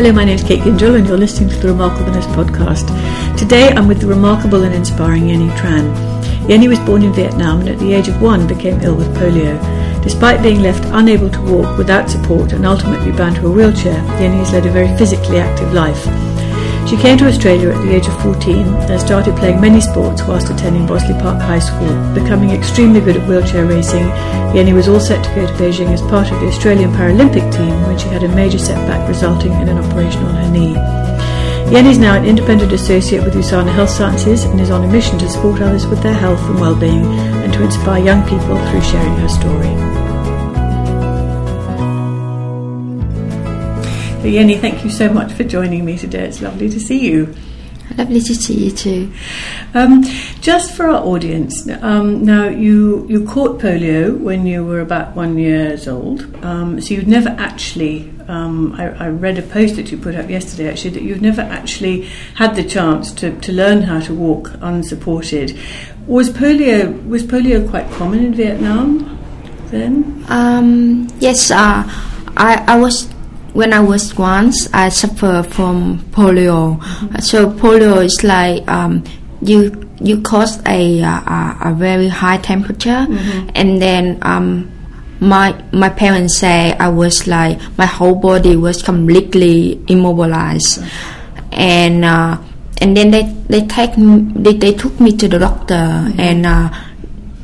Hello, 0.00 0.12
my 0.14 0.24
name 0.24 0.36
is 0.36 0.42
Kate 0.42 0.60
Gindrell, 0.60 0.96
and 0.96 1.06
you're 1.06 1.18
listening 1.18 1.50
to 1.50 1.56
the 1.56 1.68
Remarkableness 1.68 2.24
podcast. 2.32 2.88
Today, 3.36 3.68
I'm 3.68 3.86
with 3.86 4.00
the 4.00 4.06
remarkable 4.06 4.62
and 4.62 4.74
inspiring 4.74 5.24
Yenie 5.24 5.54
Tran. 5.58 5.94
Yenie 6.46 6.70
was 6.70 6.78
born 6.78 7.02
in 7.02 7.12
Vietnam 7.12 7.60
and 7.60 7.68
at 7.68 7.78
the 7.80 7.92
age 7.92 8.08
of 8.08 8.22
one 8.22 8.46
became 8.46 8.80
ill 8.80 8.94
with 8.94 9.14
polio. 9.18 9.60
Despite 10.02 10.42
being 10.42 10.62
left 10.62 10.86
unable 10.94 11.28
to 11.28 11.42
walk 11.42 11.76
without 11.76 12.08
support 12.08 12.54
and 12.54 12.64
ultimately 12.64 13.12
bound 13.12 13.36
to 13.36 13.48
a 13.48 13.50
wheelchair, 13.50 14.02
Yenie 14.16 14.38
has 14.38 14.52
led 14.54 14.64
a 14.64 14.70
very 14.70 14.88
physically 14.96 15.36
active 15.36 15.70
life. 15.74 16.29
She 16.90 16.96
came 16.96 17.16
to 17.18 17.28
Australia 17.28 17.70
at 17.70 17.80
the 17.86 17.94
age 17.94 18.08
of 18.08 18.20
14 18.20 18.66
and 18.66 19.00
started 19.00 19.36
playing 19.36 19.60
many 19.60 19.80
sports 19.80 20.22
whilst 20.24 20.50
attending 20.50 20.88
Bossley 20.88 21.14
Park 21.20 21.40
High 21.40 21.60
School. 21.60 21.94
Becoming 22.14 22.50
extremely 22.50 23.00
good 23.00 23.16
at 23.16 23.28
wheelchair 23.28 23.64
racing, 23.64 24.08
Yenie 24.50 24.74
was 24.74 24.88
all 24.88 24.98
set 24.98 25.22
to 25.22 25.34
go 25.36 25.46
to 25.46 25.52
Beijing 25.52 25.92
as 25.92 26.02
part 26.02 26.32
of 26.32 26.40
the 26.40 26.48
Australian 26.48 26.90
Paralympic 26.90 27.46
team 27.54 27.80
when 27.82 27.96
she 27.96 28.08
had 28.08 28.24
a 28.24 28.34
major 28.34 28.58
setback 28.58 29.08
resulting 29.08 29.52
in 29.52 29.68
an 29.68 29.78
operation 29.78 30.24
on 30.24 30.34
her 30.34 30.50
knee. 30.50 30.74
Yenie 31.70 31.92
is 31.92 31.98
now 31.98 32.16
an 32.16 32.26
independent 32.26 32.72
associate 32.72 33.22
with 33.22 33.34
USANA 33.34 33.72
Health 33.72 33.90
Sciences 33.90 34.42
and 34.42 34.60
is 34.60 34.72
on 34.72 34.82
a 34.82 34.90
mission 34.90 35.16
to 35.20 35.28
support 35.28 35.60
others 35.60 35.86
with 35.86 36.02
their 36.02 36.12
health 36.12 36.42
and 36.50 36.58
well-being 36.58 37.04
and 37.04 37.52
to 37.52 37.62
inspire 37.62 38.02
young 38.02 38.28
people 38.28 38.58
through 38.68 38.82
sharing 38.82 39.14
her 39.14 39.28
story. 39.28 39.99
Yenie, 44.28 44.60
thank 44.60 44.84
you 44.84 44.90
so 44.90 45.10
much 45.10 45.32
for 45.32 45.44
joining 45.44 45.84
me 45.84 45.96
today. 45.96 46.26
It's 46.26 46.42
lovely 46.42 46.68
to 46.68 46.78
see 46.78 46.98
you. 46.98 47.34
Lovely 47.96 48.20
to 48.20 48.34
see 48.34 48.66
you 48.66 48.70
too. 48.70 49.12
Um, 49.72 50.02
just 50.40 50.74
for 50.74 50.86
our 50.86 51.02
audience, 51.02 51.66
um, 51.80 52.22
now 52.24 52.46
you 52.46 53.06
you 53.08 53.24
caught 53.24 53.58
polio 53.58 54.16
when 54.16 54.46
you 54.46 54.64
were 54.64 54.80
about 54.80 55.16
one 55.16 55.38
years 55.38 55.88
old, 55.88 56.22
um, 56.44 56.80
so 56.80 56.94
you'd 56.94 57.08
never 57.08 57.30
actually. 57.30 58.12
Um, 58.28 58.74
I, 58.74 59.06
I, 59.06 59.08
read 59.08 59.38
a 59.38 59.42
post 59.42 59.74
that 59.74 59.90
you 59.90 59.98
put 59.98 60.14
up 60.14 60.30
yesterday 60.30 60.68
actually 60.68 60.90
that 60.90 61.02
you've 61.02 61.22
never 61.22 61.40
actually 61.40 62.02
had 62.36 62.54
the 62.54 62.62
chance 62.62 63.10
to, 63.14 63.36
to 63.40 63.52
learn 63.52 63.82
how 63.82 63.98
to 64.00 64.14
walk 64.14 64.52
unsupported. 64.60 65.58
Was 66.06 66.30
polio 66.30 67.08
was 67.08 67.24
polio 67.24 67.68
quite 67.68 67.90
common 67.90 68.22
in 68.22 68.34
Vietnam 68.34 69.18
then? 69.70 70.24
Um, 70.28 71.08
yes, 71.18 71.50
uh, 71.50 71.82
I 72.36 72.64
I 72.68 72.78
was 72.78 73.08
when 73.52 73.72
I 73.72 73.80
was 73.80 74.16
once, 74.16 74.68
I 74.72 74.88
suffer 74.88 75.42
from 75.42 75.98
polio. 76.10 76.78
Mm-hmm. 76.78 77.18
So 77.18 77.50
polio 77.50 78.04
is 78.04 78.22
like 78.22 78.66
um, 78.68 79.04
you 79.42 79.88
you 80.00 80.22
cause 80.22 80.62
a, 80.66 81.00
a, 81.00 81.56
a 81.64 81.74
very 81.74 82.08
high 82.08 82.38
temperature, 82.38 83.06
mm-hmm. 83.08 83.50
and 83.54 83.80
then 83.82 84.18
um, 84.22 84.70
my 85.20 85.60
my 85.72 85.88
parents 85.88 86.38
say 86.38 86.72
I 86.72 86.88
was 86.88 87.26
like 87.26 87.58
my 87.76 87.86
whole 87.86 88.14
body 88.14 88.56
was 88.56 88.82
completely 88.82 89.82
immobilized, 89.88 90.80
mm-hmm. 90.80 91.48
and 91.52 92.04
uh, 92.04 92.38
and 92.80 92.96
then 92.96 93.10
they 93.10 93.22
they 93.48 93.66
take 93.66 93.90
they, 93.96 94.54
they 94.54 94.72
took 94.74 94.98
me 95.00 95.16
to 95.16 95.28
the 95.28 95.38
doctor 95.38 95.74
mm-hmm. 95.74 96.20
and. 96.20 96.46
Uh, 96.46 96.70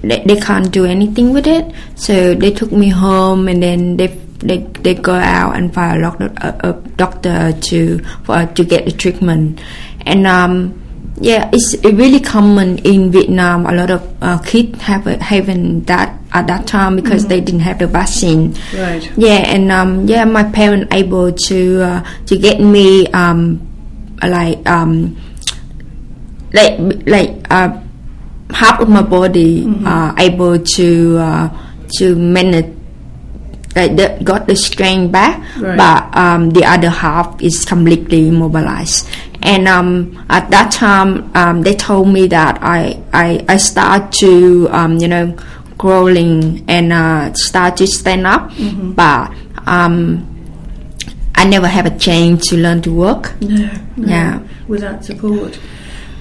they, 0.02 0.22
they 0.22 0.36
can't 0.36 0.70
do 0.70 0.84
anything 0.84 1.32
with 1.32 1.48
it, 1.48 1.74
so 1.96 2.32
they 2.34 2.52
took 2.52 2.70
me 2.70 2.90
home, 2.90 3.48
and 3.48 3.60
then 3.60 3.96
they 3.96 4.06
they 4.40 4.58
they 4.58 4.94
go 4.94 5.14
out 5.14 5.56
and 5.56 5.72
find 5.72 5.98
a 5.98 6.00
doctor, 6.02 6.32
a, 6.36 6.70
a 6.70 6.72
doctor 6.96 7.52
to 7.52 7.98
for 8.24 8.46
to 8.46 8.64
get 8.64 8.84
the 8.84 8.92
treatment, 8.92 9.60
and 10.04 10.26
um, 10.26 10.82
yeah, 11.20 11.48
it's 11.52 11.76
really 11.84 12.20
common 12.20 12.78
in 12.78 13.10
Vietnam. 13.10 13.66
A 13.66 13.72
lot 13.72 13.90
of 13.90 14.02
uh, 14.22 14.38
kids 14.38 14.80
have 14.82 15.04
having 15.04 15.82
that 15.84 16.20
at 16.32 16.46
that 16.46 16.66
time 16.66 16.96
because 16.96 17.22
mm-hmm. 17.22 17.28
they 17.30 17.40
didn't 17.40 17.60
have 17.60 17.78
the 17.78 17.86
vaccine. 17.86 18.54
Right. 18.74 19.10
Yeah, 19.16 19.48
and 19.48 19.72
um, 19.72 20.06
yeah, 20.06 20.24
my 20.24 20.44
parents 20.44 20.92
able 20.92 21.32
to 21.32 21.82
uh, 21.82 22.04
to 22.26 22.38
get 22.38 22.60
me 22.60 23.06
um, 23.08 23.64
like 24.22 24.66
um, 24.68 25.16
like 26.52 26.78
like 27.06 27.46
uh, 27.50 27.80
half 28.50 28.80
of 28.80 28.88
my 28.88 29.02
body 29.02 29.64
mm-hmm. 29.64 29.86
uh, 29.86 30.14
able 30.18 30.58
to 30.58 31.18
uh, 31.18 31.48
to 31.96 32.14
manage 32.14 32.75
like 33.76 33.94
the, 33.96 34.18
got 34.24 34.46
the 34.46 34.56
strength 34.56 35.12
back, 35.12 35.38
right. 35.60 35.76
but 35.76 36.16
um, 36.16 36.50
the 36.50 36.64
other 36.64 36.88
half 36.88 37.40
is 37.42 37.64
completely 37.64 38.28
immobilized. 38.28 39.08
And 39.42 39.68
um, 39.68 40.24
at 40.30 40.50
that 40.50 40.72
time, 40.72 41.30
um, 41.36 41.62
they 41.62 41.74
told 41.74 42.08
me 42.08 42.26
that 42.28 42.58
I 42.62 43.00
I, 43.12 43.44
I 43.48 43.58
start 43.58 44.12
to 44.24 44.68
um, 44.70 44.96
you 44.96 45.08
know 45.08 45.36
crawling 45.78 46.64
and 46.68 46.92
uh, 46.92 47.32
start 47.34 47.76
to 47.76 47.86
stand 47.86 48.26
up, 48.26 48.50
mm-hmm. 48.52 48.92
but 48.92 49.30
um, 49.68 50.24
I 51.34 51.44
never 51.46 51.68
have 51.68 51.84
a 51.84 51.96
chance 51.98 52.46
to 52.48 52.56
learn 52.56 52.80
to 52.82 52.92
walk. 52.92 53.34
No, 53.42 53.70
no 53.96 54.08
yeah, 54.08 54.42
without 54.66 55.04
support. 55.04 55.60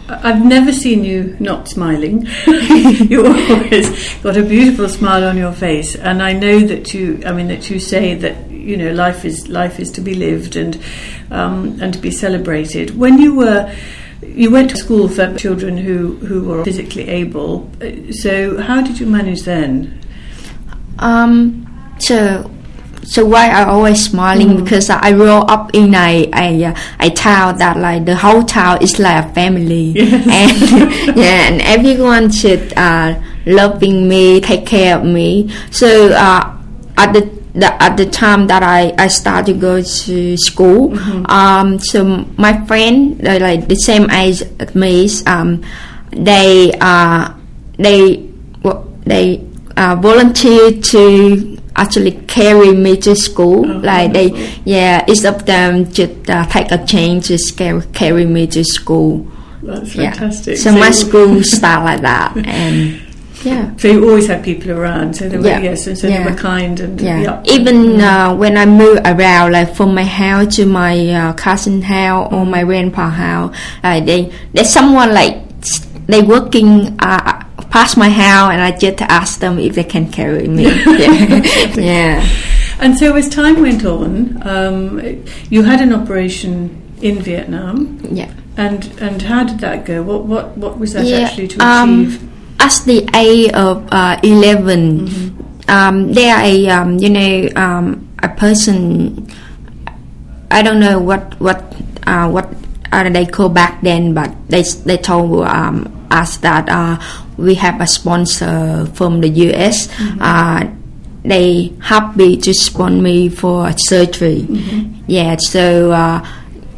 I've 0.08 0.46
never 0.46 0.72
seen 0.72 1.04
you 1.04 1.36
not 1.40 1.68
smiling. 1.68 2.28
you 2.48 3.26
always 3.26 4.18
got 4.20 4.38
a 4.38 4.44
beautiful 4.44 4.88
smile 4.88 5.24
on 5.24 5.36
your 5.36 5.52
face, 5.52 5.96
and 5.96 6.22
I 6.22 6.34
know 6.34 6.60
that 6.60 6.94
you. 6.94 7.22
I 7.26 7.32
mean, 7.32 7.48
that 7.48 7.70
you 7.70 7.80
say 7.80 8.14
that 8.16 8.52
you 8.52 8.78
know 8.78 8.92
life 8.92 9.26
is 9.26 9.48
life 9.48 9.80
is 9.80 9.92
to 9.92 10.02
be 10.02 10.14
lived 10.14 10.56
and 10.56 10.80
um, 11.32 11.80
and 11.82 11.94
to 11.94 12.00
be 12.00 12.12
celebrated. 12.12 12.96
When 12.98 13.18
you 13.18 13.36
were 13.36 13.74
you 14.22 14.52
went 14.52 14.70
to 14.72 14.78
school 14.78 15.08
for 15.08 15.36
children 15.38 15.78
who 15.78 16.16
who 16.18 16.44
were 16.44 16.64
physically 16.64 17.08
able. 17.08 17.70
So 18.12 18.62
how 18.62 18.82
did 18.82 19.00
you 19.00 19.08
manage 19.08 19.42
then? 19.42 20.02
Um, 21.00 21.66
so 22.00 22.52
so 23.06 23.26
why 23.26 23.50
I 23.50 23.66
always 23.66 24.04
smiling 24.04 24.50
mm. 24.50 24.64
because 24.64 24.90
I 24.90 25.12
grew 25.12 25.30
up 25.30 25.74
in 25.74 25.94
a, 25.94 26.30
a 26.34 26.74
a 27.00 27.10
town 27.12 27.58
that 27.60 27.78
like 27.78 28.06
the 28.06 28.16
whole 28.16 28.44
town 28.44 28.82
is 28.82 29.00
like 29.00 29.26
a 29.26 29.34
family 29.34 29.92
yes. 29.96 30.28
and 30.28 31.18
yeah 31.18 31.48
and 31.48 31.62
everyone 31.62 32.32
should 32.32 32.74
uh, 32.76 33.22
loving 33.46 34.08
me 34.08 34.42
take 34.42 34.66
care 34.66 34.98
of 34.98 35.06
me 35.06 35.54
so 35.72 36.12
uh, 36.14 36.58
at 36.98 37.14
the, 37.14 37.22
the 37.54 37.84
at 37.84 37.96
the 37.96 38.06
time 38.06 38.48
that 38.48 38.64
I, 38.64 38.94
I 38.98 39.08
started 39.08 39.54
to 39.54 39.60
go 39.60 39.82
to 39.82 40.38
school 40.38 40.90
mm-hmm. 40.90 41.26
um, 41.28 41.80
so 41.80 42.26
my 42.38 42.66
friend 42.66 43.20
they 43.20 43.40
like 43.40 43.68
the 43.68 43.76
same 43.76 44.10
age 44.10 44.42
as 44.60 44.74
me 44.76 45.10
um, 45.28 45.64
they 46.12 46.72
uh, 46.82 47.34
they 47.78 48.30
they 49.06 49.46
uh, 49.78 49.96
volunteer 50.02 50.72
to 50.82 51.55
actually 51.76 52.12
carry 52.28 52.72
me 52.74 52.98
to 52.98 53.16
school. 53.16 53.66
Oh, 53.66 53.80
like 53.80 54.14
wonderful. 54.14 54.38
they, 54.38 54.62
yeah, 54.66 55.06
each 55.08 55.26
of 55.26 55.46
them 55.46 55.92
just 55.92 56.30
uh, 56.30 56.46
take 56.46 56.72
a 56.72 56.86
chain 56.86 57.22
to 57.22 57.38
carry, 57.56 57.82
carry 57.94 58.26
me 58.26 58.48
to 58.48 58.64
school. 58.64 59.28
That's 59.62 59.94
fantastic. 59.94 60.58
Yeah. 60.58 60.64
So, 60.64 60.72
so 60.72 60.80
my 60.80 60.92
school 60.92 61.44
start 61.44 61.86
like 61.86 62.02
that, 62.02 62.38
and 62.46 63.02
yeah. 63.44 63.76
So 63.78 63.88
you 63.88 64.08
always 64.08 64.28
had 64.28 64.44
people 64.44 64.72
around. 64.72 65.16
So 65.16 65.30
they 65.30 65.38
were 65.38 65.48
yeah. 65.48 65.60
yes, 65.60 65.88
and 65.88 65.98
so 65.98 66.08
yeah. 66.08 66.24
they 66.24 66.32
were 66.32 66.38
kind 66.38 66.80
and 66.80 67.00
yeah. 67.00 67.22
yeah. 67.22 67.44
Even 67.46 68.02
uh, 68.02 68.36
when 68.36 68.58
I 68.58 68.66
move 68.66 69.00
around, 69.06 69.52
like 69.54 69.76
from 69.76 69.94
my 69.94 70.04
house 70.04 70.56
to 70.58 70.66
my 70.66 71.10
uh, 71.10 71.34
cousin 71.34 71.82
house 71.82 72.32
or 72.34 72.46
my 72.46 72.64
grandpa 72.64 73.10
house, 73.10 73.56
uh, 73.84 74.00
they 74.00 74.32
there's 74.54 74.70
someone 74.70 75.14
like 75.14 75.42
they 76.08 76.22
working 76.22 76.96
uh, 77.00 77.45
past 77.76 77.98
my 77.98 78.08
house 78.08 78.54
and 78.54 78.62
I 78.62 78.72
just 78.72 79.02
ask 79.02 79.40
them 79.44 79.60
if 79.60 79.76
they 79.76 79.84
can 79.84 80.10
carry 80.10 80.48
me. 80.48 80.64
yeah. 81.04 81.76
yeah. 81.76 82.30
And 82.80 82.98
so 82.98 83.14
as 83.16 83.28
time 83.28 83.62
went 83.62 83.84
on, 83.84 84.40
um, 84.48 84.84
you 85.50 85.62
had 85.64 85.82
an 85.82 85.92
operation 85.92 86.56
in 87.02 87.20
Vietnam. 87.20 88.00
Yeah. 88.10 88.32
And 88.56 88.88
and 89.02 89.22
how 89.22 89.44
did 89.44 89.60
that 89.60 89.84
go? 89.84 90.02
What 90.02 90.24
what 90.24 90.58
what 90.58 90.80
was 90.80 90.94
that 90.94 91.04
yeah, 91.04 91.28
actually 91.28 91.50
to 91.50 91.60
um, 91.60 92.08
achieve? 92.08 92.24
At 92.64 92.76
the 92.88 93.00
age 93.14 93.52
of 93.52 93.84
uh, 93.92 94.16
11 94.24 95.08
mm-hmm. 95.08 95.70
um, 95.70 96.14
there 96.14 96.40
a 96.40 96.70
um, 96.70 96.98
you 96.98 97.12
know 97.12 97.50
um, 97.60 98.08
a 98.24 98.30
person. 98.30 99.28
I 100.50 100.64
don't 100.64 100.80
know 100.80 101.00
what 101.00 101.36
what 101.42 101.60
uh, 102.08 102.32
what 102.32 102.48
uh, 102.96 103.10
they 103.12 103.26
call 103.26 103.50
back 103.50 103.82
then, 103.84 104.14
but 104.14 104.32
they 104.48 104.64
they 104.88 104.96
told 104.96 105.44
um, 105.44 105.92
us 106.16 106.38
that 106.38 106.70
uh, 106.70 106.96
we 107.38 107.56
have 107.56 107.82
a 107.82 107.88
sponsor 107.88 108.86
from 108.94 109.20
the 109.20 109.30
US. 109.52 109.88
Mm-hmm. 109.88 110.22
Uh, 110.22 110.72
they 111.26 111.74
happy 111.82 112.38
to 112.38 112.54
sponsor 112.54 113.02
me 113.02 113.30
for 113.30 113.72
surgery. 113.90 114.44
Mm-hmm. 114.48 115.04
Yeah, 115.08 115.36
so 115.38 115.92
uh, 115.92 116.26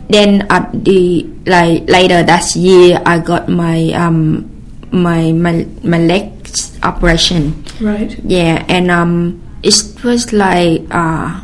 then 0.09 0.47
at 0.49 0.71
the 0.85 1.23
like 1.45 1.87
later 1.89 2.23
that 2.23 2.55
year, 2.55 3.01
I 3.05 3.19
got 3.19 3.49
my 3.49 3.91
um 3.91 4.49
my 4.91 5.31
my 5.31 5.67
my 5.83 5.99
legs 5.99 6.77
operation. 6.83 7.63
Right. 7.81 8.17
Yeah, 8.23 8.65
and 8.67 8.89
um 8.89 9.41
it 9.63 9.75
was 10.03 10.31
like 10.33 10.81
uh 10.91 11.41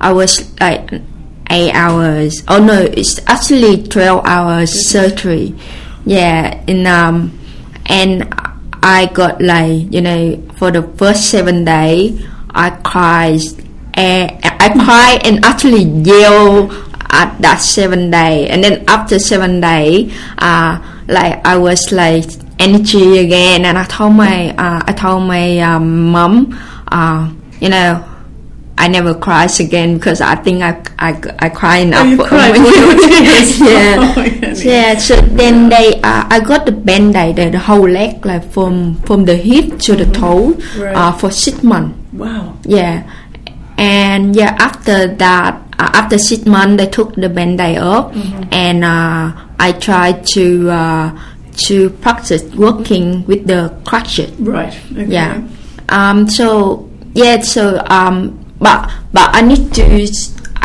I 0.00 0.12
was 0.12 0.50
like 0.60 0.90
eight 1.50 1.72
hours. 1.72 2.42
Oh 2.48 2.62
no, 2.62 2.82
it's 2.82 3.20
actually 3.26 3.84
twelve 3.84 4.24
hours 4.26 4.70
mm-hmm. 4.70 4.98
surgery. 4.98 5.54
Yeah, 6.04 6.62
in 6.66 6.86
um 6.86 7.38
and 7.86 8.26
I 8.82 9.06
got 9.12 9.40
like 9.42 9.92
you 9.92 10.00
know 10.00 10.42
for 10.56 10.70
the 10.70 10.82
first 10.96 11.30
seven 11.30 11.64
day 11.64 12.18
I 12.50 12.70
cried 12.82 13.40
and 13.94 14.38
I 14.44 14.68
cried 14.74 15.26
and 15.26 15.44
actually 15.44 15.82
yelled 15.84 16.72
at 17.10 17.36
that 17.42 17.56
seven 17.60 18.10
day, 18.10 18.48
and 18.48 18.62
then 18.62 18.84
after 18.86 19.18
seven 19.18 19.60
day, 19.60 20.12
uh, 20.38 20.78
like 21.08 21.44
I 21.44 21.56
was 21.58 21.90
like 21.92 22.24
energy 22.58 23.18
again, 23.18 23.64
and 23.64 23.76
I 23.76 23.84
told 23.84 24.14
my 24.14 24.50
uh, 24.56 24.82
I 24.86 24.92
told 24.92 25.26
my 25.26 25.58
um, 25.58 26.10
mom, 26.12 26.56
uh, 26.88 27.30
you 27.60 27.68
know, 27.68 28.04
I 28.78 28.88
never 28.88 29.14
cries 29.14 29.58
again 29.60 29.96
because 29.98 30.20
I 30.20 30.36
think 30.36 30.62
I 30.62 30.80
I, 30.98 31.20
I 31.40 31.48
cry 31.48 31.78
enough. 31.78 32.06
Oh, 32.06 32.10
you 32.10 32.16
for- 32.16 32.28
cried 32.28 32.52
when 32.52 32.64
you 32.64 32.86
were 32.86 32.94
tears. 32.94 33.60
yeah, 33.60 33.98
Yeah. 34.54 34.98
So 34.98 35.16
then 35.16 35.68
they, 35.68 36.00
uh, 36.02 36.26
I 36.28 36.40
got 36.40 36.66
the 36.66 36.72
band-aid, 36.72 37.36
the, 37.36 37.50
the 37.50 37.58
whole 37.58 37.88
leg, 37.88 38.24
like 38.26 38.50
from 38.50 38.96
from 39.02 39.24
the 39.24 39.36
hip 39.36 39.78
to 39.86 39.96
the 39.96 40.06
toe, 40.06 40.54
Right. 40.76 40.94
uh, 40.94 41.12
for 41.12 41.30
six 41.30 41.62
months. 41.62 41.96
Wow. 42.12 42.56
Yeah, 42.64 43.04
and 43.78 44.34
yeah, 44.36 44.56
after 44.58 45.06
that, 45.14 45.54
uh, 45.78 45.90
after 45.94 46.18
six 46.18 46.44
months, 46.46 46.82
they 46.82 46.88
took 46.90 47.14
the 47.14 47.28
band-aid 47.28 47.78
off, 47.78 48.14
and 48.52 48.84
uh, 48.84 49.32
I 49.58 49.72
tried 49.78 50.26
to 50.34 50.70
uh, 50.70 51.18
to 51.68 51.90
practice 52.02 52.42
working 52.54 53.24
with 53.26 53.46
the 53.46 53.70
crutches. 53.84 54.30
Right. 54.40 54.74
Okay. 54.92 55.06
Yeah. 55.06 55.42
Um. 55.88 56.28
So 56.28 56.88
yeah. 57.14 57.40
So 57.40 57.78
um. 57.86 58.36
But 58.58 58.90
but 59.12 59.30
I 59.34 59.40
need 59.40 59.72
to. 59.74 60.06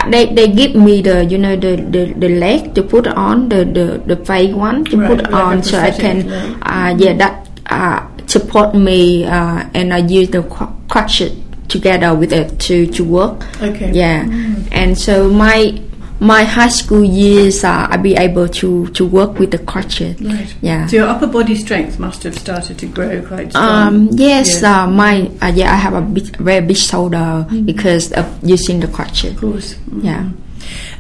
They, 0.10 0.34
they 0.34 0.48
give 0.48 0.76
me 0.76 1.02
the 1.02 1.26
you 1.26 1.38
know 1.38 1.56
the, 1.56 1.76
the, 1.78 2.14
the 2.14 2.30
leg 2.30 2.74
to 2.76 2.84
put 2.84 3.08
on 3.08 3.50
the 3.50 3.66
the, 3.66 4.02
the 4.16 4.18
fake 4.26 4.56
one 4.56 4.86
to 4.86 4.98
Right, 4.98 5.10
put 5.10 5.24
like 5.24 5.34
on 5.34 5.64
so 5.64 5.78
I 5.80 5.92
can 5.92 6.28
leg. 6.30 6.58
uh, 6.62 6.96
yeah 6.98 7.14
that 7.14 7.50
uh, 7.68 8.08
support 8.28 8.76
me 8.76 9.26
uh, 9.26 9.64
and 9.74 9.94
I 9.94 9.98
use 10.00 10.30
the 10.30 10.44
cru- 10.44 10.74
crutches 10.90 11.34
together 11.68 12.14
with 12.14 12.32
it 12.32 12.60
to 12.70 12.86
to 12.88 13.04
work 13.04 13.44
Okay. 13.62 13.92
yeah 13.92 14.24
and 14.72 14.98
so 14.98 15.30
my 15.30 15.74
my 16.20 16.44
high 16.44 16.70
school 16.70 17.04
years 17.04 17.64
uh, 17.64 17.88
I 17.90 17.98
be 17.98 18.16
able 18.16 18.48
to 18.48 18.88
to 18.88 19.06
work 19.06 19.38
with 19.38 19.52
the 19.52 19.58
crutches 19.60 20.16
Right. 20.22 20.48
yeah 20.62 20.88
So 20.88 20.96
your 20.98 21.08
upper 21.08 21.28
body 21.28 21.56
strength 21.56 22.00
must 22.00 22.24
have 22.24 22.36
started 22.38 22.78
to 22.80 22.86
grow 22.88 23.22
quite 23.22 23.52
strong. 23.52 23.88
um, 23.88 24.10
yes, 24.14 24.48
Yes. 24.62 24.64
Uh, 24.64 24.88
my 24.88 25.30
uh, 25.42 25.52
yeah, 25.54 25.74
I 25.74 25.76
have 25.76 25.94
a 25.94 26.02
big, 26.02 26.36
very 26.38 26.66
big 26.66 26.78
shoulder 26.78 27.46
because 27.66 28.12
of 28.14 28.26
using 28.44 28.80
the 28.80 28.88
crutches. 28.88 29.34
of 29.34 29.40
course. 29.42 29.76
Mm. 29.92 30.04
Yeah. 30.04 30.30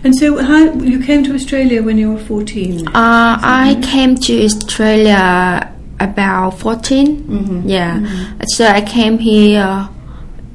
And 0.03 0.13
so, 0.15 0.37
how 0.43 0.73
you 0.83 0.99
came 1.01 1.23
to 1.23 1.33
Australia 1.33 1.81
when 1.81 1.97
you 1.97 2.11
were 2.13 2.19
fourteen? 2.19 2.85
Uh, 2.89 3.39
I 3.41 3.79
came 3.81 4.15
to 4.15 4.33
Australia 4.45 5.71
about 5.99 6.59
14. 6.59 7.63
Yeah. 7.65 8.03
So 8.53 8.67
I 8.67 8.81
came 8.81 9.17
here 9.17 9.89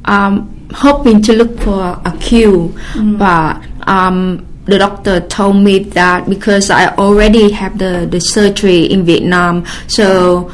um, 0.04 0.68
hoping 0.72 1.22
to 1.22 1.32
look 1.32 1.58
for 1.60 1.98
a 2.04 2.12
cure, 2.20 2.70
but 3.18 3.58
um, 3.88 4.46
the 4.70 4.78
doctor 4.78 5.20
told 5.20 5.56
me 5.62 5.80
that 5.98 6.28
because 6.28 6.70
I 6.70 6.94
already 6.96 7.50
have 7.52 7.78
the, 7.78 8.06
the 8.10 8.20
surgery 8.20 8.84
in 8.86 9.04
Vietnam, 9.04 9.66
so 9.88 10.50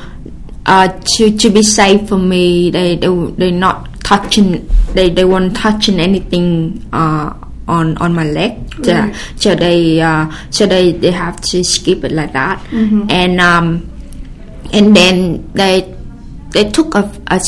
uh, 0.67 0.89
to 1.17 1.37
to 1.37 1.51
be 1.51 1.63
safe 1.63 2.09
for 2.09 2.19
me, 2.19 2.71
they 2.71 2.97
they 2.97 3.09
they 3.39 3.51
not 3.53 4.03
touching 4.03 4.69
they 4.95 5.11
they 5.11 5.25
weren't 5.25 5.55
touching 5.57 6.01
anything 6.01 6.83
uh, 6.93 7.33
on 7.69 7.97
on 7.99 8.15
my 8.15 8.25
leg. 8.25 8.53
So, 8.85 8.93
Right. 8.93 9.15
so 9.37 9.55
they 9.55 10.01
uh, 10.01 10.31
so 10.51 10.67
they 10.67 10.93
they 10.93 11.11
have 11.13 11.41
to 11.53 11.63
skip 11.65 12.05
it 12.05 12.13
like 12.13 12.33
that, 12.33 12.61
and 13.11 13.41
um, 13.41 13.89
and 14.73 14.95
then 14.95 15.51
they 15.55 15.96
they 16.57 16.71
took 16.71 16.95
a, 16.95 17.05
a, 17.29 17.39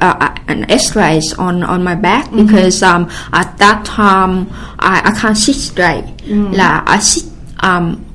uh, 0.00 0.34
an 0.46 0.70
X-rays 0.70 1.34
on 1.34 1.64
on 1.64 1.82
my 1.82 1.96
back 1.96 2.30
because 2.30 2.80
um 2.82 3.10
at 3.32 3.58
that 3.58 3.84
time 3.84 4.46
I, 4.78 5.02
I 5.10 5.12
can't 5.18 5.36
sit 5.36 5.56
straight. 5.56 6.06
Like 6.54 6.88
I 6.88 6.98
sit 7.00 7.24
um 7.58 8.06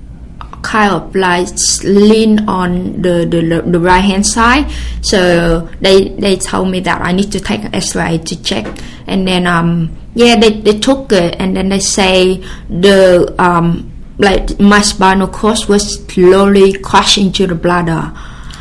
kind 0.63 0.91
of 0.95 1.15
like 1.15 1.47
lean 1.83 2.47
on 2.47 3.01
the, 3.01 3.27
the 3.29 3.61
the 3.73 3.79
right 3.79 3.99
hand 3.99 4.25
side. 4.25 4.71
So 5.01 5.67
they 5.81 6.15
they 6.15 6.37
told 6.37 6.71
me 6.71 6.79
that 6.81 7.01
I 7.01 7.11
need 7.11 7.31
to 7.33 7.39
take 7.39 7.63
an 7.63 7.75
X-ray 7.75 8.19
to 8.19 8.35
check, 8.41 8.65
and 9.05 9.27
then 9.27 9.47
um 9.47 9.91
yeah 10.15 10.39
they 10.39 10.61
they 10.61 10.79
took 10.79 11.11
it, 11.11 11.35
and 11.39 11.55
then 11.57 11.67
they 11.69 11.79
say 11.79 12.43
the 12.69 13.35
um 13.37 13.91
like 14.17 14.59
my 14.59 14.81
spinal 14.81 15.27
cord 15.27 15.59
was 15.67 16.03
slowly 16.07 16.73
crashing 16.79 17.31
to 17.33 17.47
the 17.47 17.55
bladder, 17.55 18.11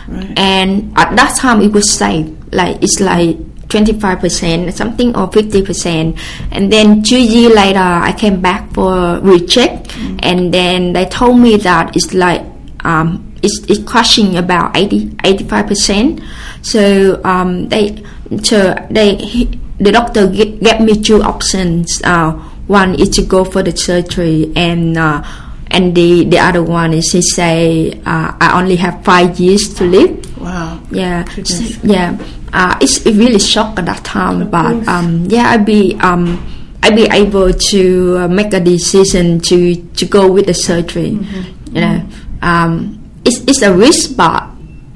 Right. 0.08 0.38
and 0.38 0.96
at 0.96 1.16
that 1.16 1.36
time 1.36 1.60
it 1.60 1.72
was 1.72 1.90
safe. 1.90 2.26
Like 2.52 2.82
it's 2.82 3.00
like. 3.00 3.36
25% 3.66 4.72
something 4.72 5.08
or 5.16 5.28
50% 5.28 6.16
and 6.52 6.72
then 6.72 7.02
two 7.02 7.20
years 7.20 7.52
later 7.52 7.80
I 7.80 8.12
came 8.12 8.40
back 8.40 8.72
for 8.72 9.18
recheck 9.18 9.92
and 10.22 10.54
then 10.54 10.92
they 10.92 11.04
told 11.06 11.40
me 11.40 11.56
that 11.56 11.96
it's 11.96 12.14
like 12.14 12.42
um, 12.84 13.34
it's, 13.42 13.58
it's 13.68 13.82
crushing 13.82 14.36
about 14.36 14.76
80 14.76 15.08
85% 15.16 16.24
so 16.62 17.20
um, 17.24 17.68
they 17.68 18.04
so 18.42 18.74
they 18.90 19.16
he, 19.16 19.46
the 19.78 19.92
doctor 19.92 20.28
gave 20.28 20.80
me 20.80 21.00
two 21.02 21.22
options 21.22 22.00
uh, 22.04 22.32
one 22.66 22.94
is 22.98 23.10
to 23.10 23.22
go 23.22 23.44
for 23.44 23.62
the 23.62 23.76
surgery 23.76 24.52
and 24.56 24.96
uh, 24.96 25.22
and 25.70 25.94
the 25.94 26.24
the 26.24 26.38
other 26.38 26.62
one 26.62 26.92
is 26.94 27.10
he 27.12 27.20
say 27.22 27.92
uh, 28.06 28.32
I 28.40 28.58
only 28.60 28.76
have 28.76 29.04
five 29.04 29.38
years 29.40 29.72
to 29.74 29.84
live 29.84 30.14
Wow. 30.40 30.80
yeah 30.90 31.24
Goodness. 31.24 31.78
yeah 31.84 32.16
uh, 32.52 32.78
it's 32.80 33.04
it 33.06 33.16
really 33.16 33.38
shocked 33.40 33.78
at 33.78 33.86
that 33.86 34.04
time 34.04 34.48
but 34.50 34.86
um, 34.88 35.24
yeah 35.28 35.48
I 35.50 35.56
be 35.58 35.96
um, 36.00 36.38
I 36.82 36.90
be 36.94 37.04
able 37.10 37.52
to 37.52 38.18
uh, 38.18 38.28
make 38.28 38.52
a 38.54 38.60
decision 38.60 39.40
to 39.40 39.74
to 39.74 40.04
go 40.06 40.30
with 40.30 40.46
the 40.46 40.54
surgery 40.54 41.12
Mm-hmm. 41.18 41.74
you 41.76 41.80
know 41.82 42.06
um, 42.42 43.02
it's, 43.24 43.40
it's 43.40 43.62
a 43.62 43.74
risk 43.74 44.16
but 44.16 44.44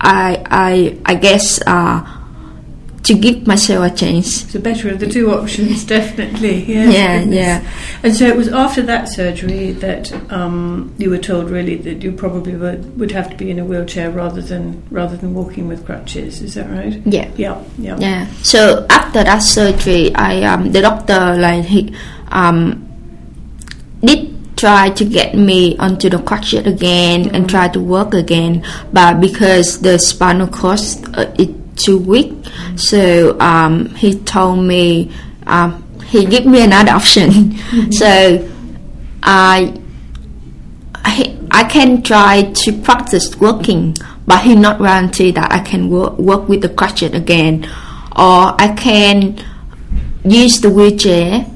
I 0.00 0.38
I 0.46 0.98
I 1.04 1.14
guess 1.16 1.60
uh, 1.66 2.00
to 3.02 3.14
give 3.14 3.46
myself 3.46 3.92
a 3.92 3.96
chance 3.96 4.42
It's 4.44 4.52
the 4.52 4.58
better 4.58 4.90
of 4.90 5.00
the 5.00 5.06
two 5.08 5.30
options, 5.32 5.84
definitely. 5.96 6.64
Yes, 6.64 6.92
Yeah, 6.94 7.18
goodness. 7.20 7.36
yeah. 7.36 7.70
And 8.02 8.14
so 8.14 8.26
it 8.26 8.36
was 8.36 8.48
after 8.48 8.82
that 8.82 9.08
surgery 9.08 9.72
that 9.72 10.12
um, 10.30 10.94
you 10.98 11.08
were 11.10 11.18
told 11.18 11.48
really 11.50 11.76
that 11.76 12.02
you 12.02 12.12
probably 12.12 12.54
would, 12.56 12.98
would 12.98 13.10
have 13.12 13.30
to 13.30 13.36
be 13.36 13.50
in 13.50 13.58
a 13.58 13.64
wheelchair 13.64 14.10
rather 14.10 14.42
than 14.42 14.82
rather 14.90 15.16
than 15.16 15.32
walking 15.34 15.66
with 15.66 15.84
crutches. 15.86 16.42
Is 16.42 16.54
that 16.54 16.68
right? 16.70 17.00
yeah 17.06 17.30
Yeah, 17.36 17.62
yeah. 17.78 17.96
Yeah. 17.98 18.26
So 18.42 18.86
after 18.90 19.24
that 19.24 19.38
surgery, 19.38 20.14
I 20.14 20.42
um 20.42 20.70
the 20.72 20.82
doctor 20.82 21.36
like 21.36 21.64
he 21.64 21.94
um 22.28 22.86
did 24.04 24.56
try 24.56 24.90
to 24.90 25.04
get 25.06 25.34
me 25.34 25.76
onto 25.78 26.10
the 26.10 26.18
crutches 26.18 26.66
again 26.66 27.34
and 27.34 27.48
try 27.48 27.66
to 27.68 27.80
work 27.80 28.12
again, 28.12 28.62
but 28.92 29.20
because 29.20 29.80
the 29.80 29.98
spinal 29.98 30.46
cord 30.48 30.80
uh, 31.14 31.24
is 31.80 31.84
too 31.84 31.98
weak, 31.98 32.32
so 32.76 33.38
um 33.40 33.94
he 33.94 34.14
told 34.14 34.64
me 34.64 35.10
um 35.46 35.82
he 36.06 36.24
gave 36.26 36.46
me 36.46 36.62
another 36.62 36.92
option. 36.92 37.56
so 37.92 38.48
I 39.22 39.80
I, 41.02 41.36
I 41.50 41.64
can 41.64 42.02
try 42.02 42.42
to 42.42 42.72
practice 42.82 43.36
working, 43.38 43.96
but 44.26 44.42
he 44.42 44.54
not 44.54 44.78
guarantee 44.78 45.30
that 45.32 45.50
I 45.50 45.60
can 45.60 45.88
work, 45.88 46.18
work 46.18 46.48
with 46.48 46.60
the 46.60 46.68
crutches 46.68 47.12
again, 47.12 47.64
or 48.16 48.54
I 48.60 48.74
can 48.76 49.42
use 50.24 50.60
the 50.60 50.68
wheelchair 50.68 51.46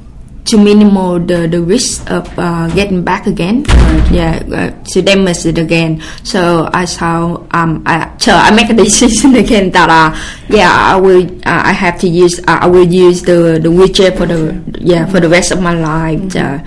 to 0.44 0.58
minimal 0.58 1.18
the, 1.18 1.48
the 1.48 1.60
risk 1.62 2.10
of 2.10 2.28
uh, 2.38 2.68
getting 2.74 3.02
back 3.02 3.26
again. 3.26 3.64
Yeah, 4.12 4.42
uh, 4.52 4.70
to 4.92 5.02
damage 5.02 5.46
it 5.46 5.58
again. 5.58 6.02
So 6.22 6.68
I 6.72 6.84
saw 6.84 7.42
um 7.50 7.82
I 7.86 8.12
so 8.18 8.32
I 8.34 8.50
make 8.54 8.68
a 8.70 8.74
decision 8.84 9.34
again 9.36 9.70
that 9.72 9.88
uh 9.88 10.14
yeah 10.48 10.70
I 10.70 10.96
will 10.96 11.24
uh, 11.46 11.62
I 11.64 11.72
have 11.72 11.98
to 12.00 12.08
use 12.08 12.40
uh, 12.40 12.58
I 12.60 12.66
will 12.66 12.86
use 12.86 13.22
the 13.22 13.58
the 13.62 13.70
wheelchair 13.70 14.12
for 14.12 14.26
the 14.26 14.60
yeah 14.80 15.06
for 15.06 15.20
the 15.20 15.28
rest 15.28 15.50
of 15.52 15.60
my 15.62 15.74
life. 15.74 16.36
Uh, 16.36 16.60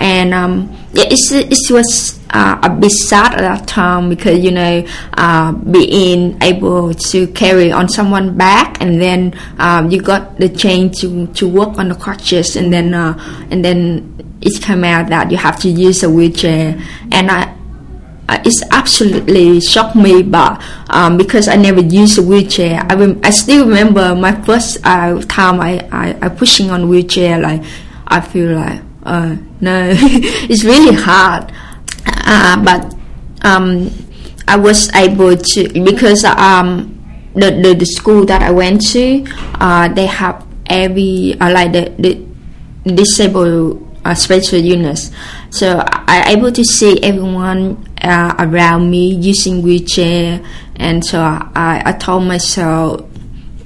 and 0.00 0.32
um 0.32 0.79
yeah 0.92 1.04
it's, 1.10 1.30
it 1.32 1.72
was 1.72 2.18
uh, 2.30 2.60
a 2.62 2.70
bit 2.70 2.90
sad 2.90 3.34
at 3.34 3.40
that 3.40 3.66
time 3.66 4.08
because 4.08 4.38
you 4.38 4.50
know 4.50 4.86
uh, 5.14 5.52
being 5.52 6.40
able 6.42 6.94
to 6.94 7.26
carry 7.28 7.72
on 7.72 7.88
someone 7.88 8.36
back 8.36 8.80
and 8.80 9.00
then 9.00 9.34
um, 9.58 9.90
you 9.90 10.00
got 10.00 10.36
the 10.38 10.48
chance 10.48 11.00
to, 11.00 11.26
to 11.28 11.48
work 11.48 11.78
on 11.78 11.88
the 11.88 11.94
crutches 11.94 12.56
and 12.56 12.72
then 12.72 12.94
uh, 12.94 13.16
and 13.50 13.64
then 13.64 14.16
it 14.40 14.62
came 14.62 14.84
out 14.84 15.08
that 15.08 15.30
you 15.30 15.36
have 15.36 15.58
to 15.60 15.68
use 15.68 16.02
a 16.02 16.08
wheelchair. 16.08 16.80
And 17.12 17.30
I 17.30 17.56
uh, 18.28 18.40
it's 18.44 18.62
absolutely 18.70 19.60
shocked 19.60 19.96
me 19.96 20.22
but 20.22 20.62
um, 20.88 21.16
because 21.16 21.48
I 21.48 21.56
never 21.56 21.80
used 21.80 22.16
a 22.16 22.22
wheelchair 22.22 22.80
I, 22.88 22.94
rem- 22.94 23.20
I 23.24 23.30
still 23.30 23.66
remember 23.66 24.14
my 24.14 24.40
first 24.42 24.78
uh, 24.84 25.20
time 25.22 25.60
I, 25.60 25.80
I, 25.90 26.16
I 26.22 26.28
pushing 26.28 26.70
on 26.70 26.88
wheelchair 26.88 27.40
like 27.40 27.64
I 28.06 28.20
feel 28.20 28.54
like 28.54 28.82
uh, 29.02 29.36
no 29.60 29.90
it's 30.48 30.64
really 30.64 30.94
hard. 30.94 31.52
Uh, 32.06 32.62
but 32.64 32.94
um, 33.42 33.90
I 34.46 34.56
was 34.56 34.92
able 34.94 35.36
to 35.36 35.68
because 35.84 36.24
um, 36.24 36.96
the, 37.34 37.50
the 37.62 37.74
the 37.74 37.86
school 37.86 38.24
that 38.26 38.42
I 38.42 38.50
went 38.50 38.82
to 38.92 39.24
uh, 39.60 39.88
they 39.88 40.06
have 40.06 40.46
every 40.66 41.36
uh, 41.40 41.50
like 41.52 41.72
the, 41.72 41.92
the 41.98 42.94
disabled 42.94 43.86
uh, 44.04 44.14
special 44.14 44.58
units. 44.58 45.10
So 45.50 45.82
I 45.86 46.32
able 46.36 46.52
to 46.52 46.64
see 46.64 47.02
everyone 47.02 47.88
uh, 48.02 48.34
around 48.38 48.90
me 48.90 49.14
using 49.14 49.62
wheelchair, 49.62 50.40
and 50.76 51.04
so 51.04 51.20
I, 51.20 51.82
I 51.84 51.92
told 51.92 52.24
myself 52.24 53.02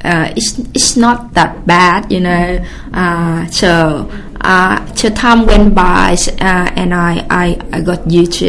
uh, 0.05 0.33
it's 0.37 0.59
it's 0.75 0.97
not 0.97 1.33
that 1.35 1.67
bad, 1.67 2.11
you 2.13 2.21
know. 2.21 2.65
Uh, 2.93 3.47
so 3.47 4.11
uh, 4.45 4.95
so 4.95 5.09
time 5.11 5.47
went 5.47 5.75
by, 5.75 6.17
uh, 6.41 6.71
and 6.77 6.93
I, 6.93 7.27
I, 7.31 7.59
I 7.73 7.81
got 7.81 8.11
used 8.11 8.43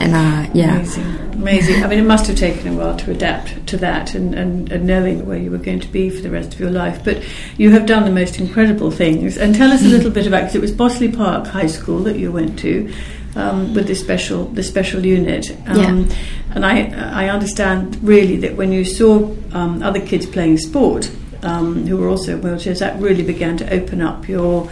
and 0.00 0.14
uh, 0.14 0.50
yeah. 0.54 0.76
Amazing. 0.76 1.18
Amazing. 1.32 1.84
I 1.84 1.86
mean, 1.88 1.98
it 1.98 2.06
must 2.06 2.26
have 2.28 2.36
taken 2.36 2.68
a 2.68 2.72
while 2.74 2.96
to 2.96 3.10
adapt 3.10 3.66
to 3.66 3.76
that 3.78 4.14
and, 4.14 4.34
and, 4.34 4.70
and 4.70 4.86
knowing 4.86 5.26
where 5.26 5.38
you 5.38 5.50
were 5.50 5.58
going 5.58 5.80
to 5.80 5.88
be 5.88 6.08
for 6.08 6.22
the 6.22 6.30
rest 6.30 6.54
of 6.54 6.60
your 6.60 6.70
life. 6.70 7.04
But 7.04 7.22
you 7.58 7.70
have 7.72 7.84
done 7.84 8.04
the 8.04 8.12
most 8.12 8.38
incredible 8.38 8.90
things. 8.90 9.36
And 9.36 9.54
tell 9.54 9.72
us 9.72 9.82
a 9.82 9.88
little 9.88 10.10
bit 10.10 10.26
about 10.26 10.42
because 10.42 10.54
it 10.54 10.60
was 10.60 10.72
Bossley 10.72 11.10
Park 11.10 11.46
High 11.48 11.66
School 11.66 11.98
that 12.04 12.18
you 12.18 12.32
went 12.32 12.58
to. 12.60 12.92
Um, 13.34 13.72
with 13.72 13.86
this 13.86 13.98
special 13.98 14.44
the 14.44 14.62
special 14.62 15.06
unit, 15.06 15.56
um, 15.66 15.78
Yeah. 15.78 16.16
and 16.50 16.66
I 16.66 17.24
I 17.24 17.30
understand 17.30 17.96
really 18.02 18.36
that 18.36 18.56
when 18.56 18.72
you 18.72 18.84
saw 18.84 19.34
um, 19.54 19.82
other 19.82 20.00
kids 20.00 20.26
playing 20.26 20.58
sport 20.58 21.10
um, 21.42 21.86
who 21.86 21.96
were 21.96 22.10
also 22.10 22.34
in 22.34 22.42
wheelchairs, 22.42 22.80
that 22.80 23.00
really 23.00 23.22
began 23.22 23.56
to 23.56 23.72
open 23.72 24.02
up 24.02 24.28
your 24.28 24.68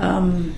um, 0.00 0.54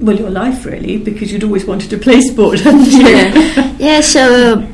well 0.00 0.16
your 0.16 0.30
life 0.30 0.64
really 0.64 0.98
because 0.98 1.32
you'd 1.32 1.44
always 1.44 1.64
wanted 1.64 1.90
to 1.90 1.98
play 1.98 2.20
sport, 2.20 2.60
hadn't 2.66 2.86
you? 2.86 3.06
yeah. 3.08 3.76
yeah, 3.78 4.00
so 4.00 4.66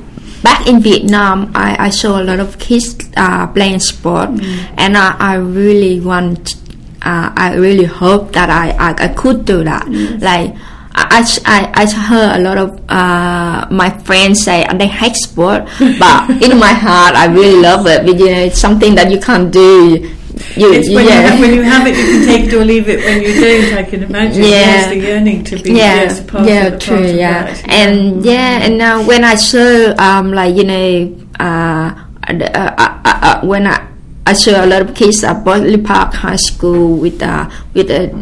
back 0.43 0.67
in 0.67 0.81
Vietnam, 0.81 1.51
I, 1.55 1.87
I 1.87 1.91
saw 1.91 2.21
a 2.21 2.25
lot 2.25 2.41
of 2.41 2.59
kids 2.59 2.97
uh, 3.17 3.47
playing 3.49 3.81
sport, 3.81 4.31
and 4.77 4.97
I, 4.97 5.17
I 5.19 5.35
really 5.37 6.01
want, 6.01 6.55
uh, 7.03 7.33
I 7.35 7.55
really 7.55 7.85
hope 7.85 8.33
that 8.33 8.51
I, 8.51 8.71
I, 8.71 8.95
I 9.05 9.09
could 9.09 9.45
do 9.45 9.65
that. 9.65 9.89
Like, 10.21 10.55
I, 10.99 11.21
I, 11.45 11.83
I 11.83 11.91
heard 11.91 12.41
a 12.41 12.43
lot 12.43 12.57
of 12.59 12.91
uh, 12.91 13.67
my 13.71 13.91
friends 13.91 14.43
say 14.43 14.65
and 14.65 14.81
they 14.81 14.87
hate 14.87 15.15
sport, 15.17 15.65
but 15.79 16.31
in 16.43 16.59
my 16.59 16.73
heart, 16.73 17.15
I 17.15 17.27
really 17.27 17.61
love 17.61 17.87
it. 17.87 18.07
But 18.07 18.19
you 18.19 18.27
know, 18.27 18.41
it's 18.49 18.59
something 18.59 18.95
that 18.95 19.11
you 19.11 19.21
can't 19.21 19.53
do. 19.53 20.16
You, 20.57 20.73
It's 20.73 20.89
when, 20.91 21.05
you 21.05 21.11
have, 21.11 21.41
when 21.41 21.55
you 21.55 21.63
have 21.63 21.87
it, 21.87 21.97
you 21.97 22.05
can 22.05 22.27
take 22.27 22.53
it 22.53 22.55
or 22.55 22.65
leave 22.65 22.89
it. 22.89 23.01
When 23.01 23.23
you 23.23 23.41
don't, 23.41 23.79
I 23.79 23.83
can 23.89 24.03
imagine. 24.03 24.43
Yeah. 24.43 24.49
Yes, 24.49 24.89
the 24.89 24.99
yearning 24.99 25.45
to 25.45 25.63
be 25.63 25.71
yeah, 25.71 25.95
yes, 26.05 26.21
part 26.21 26.47
yeah, 26.47 26.67
of, 26.67 26.81
true, 26.81 26.97
part 26.97 27.09
of 27.09 27.17
yeah, 27.17 27.45
that. 27.45 27.69
and 27.69 28.25
yeah, 28.25 28.61
and 28.63 28.77
now 28.77 29.03
when 29.07 29.25
I 29.25 29.35
saw, 29.35 29.95
um, 29.97 30.33
like 30.33 30.55
you 30.55 30.65
know, 30.65 31.17
uh, 31.41 32.05
uh, 32.29 32.35
uh, 32.35 32.75
uh, 32.77 33.19
uh, 33.23 33.41
when 33.47 33.67
I 33.67 33.89
I 34.27 34.35
saw 34.35 34.65
a 34.65 34.67
lot 34.67 34.83
of 34.83 34.95
kids 34.95 35.25
at 35.25 35.43
Bossley 35.43 35.79
Park 35.83 36.13
High 36.13 36.37
School 36.37 36.99
with 36.99 37.23
uh, 37.23 37.49
with 37.73 37.91
a 37.91 38.13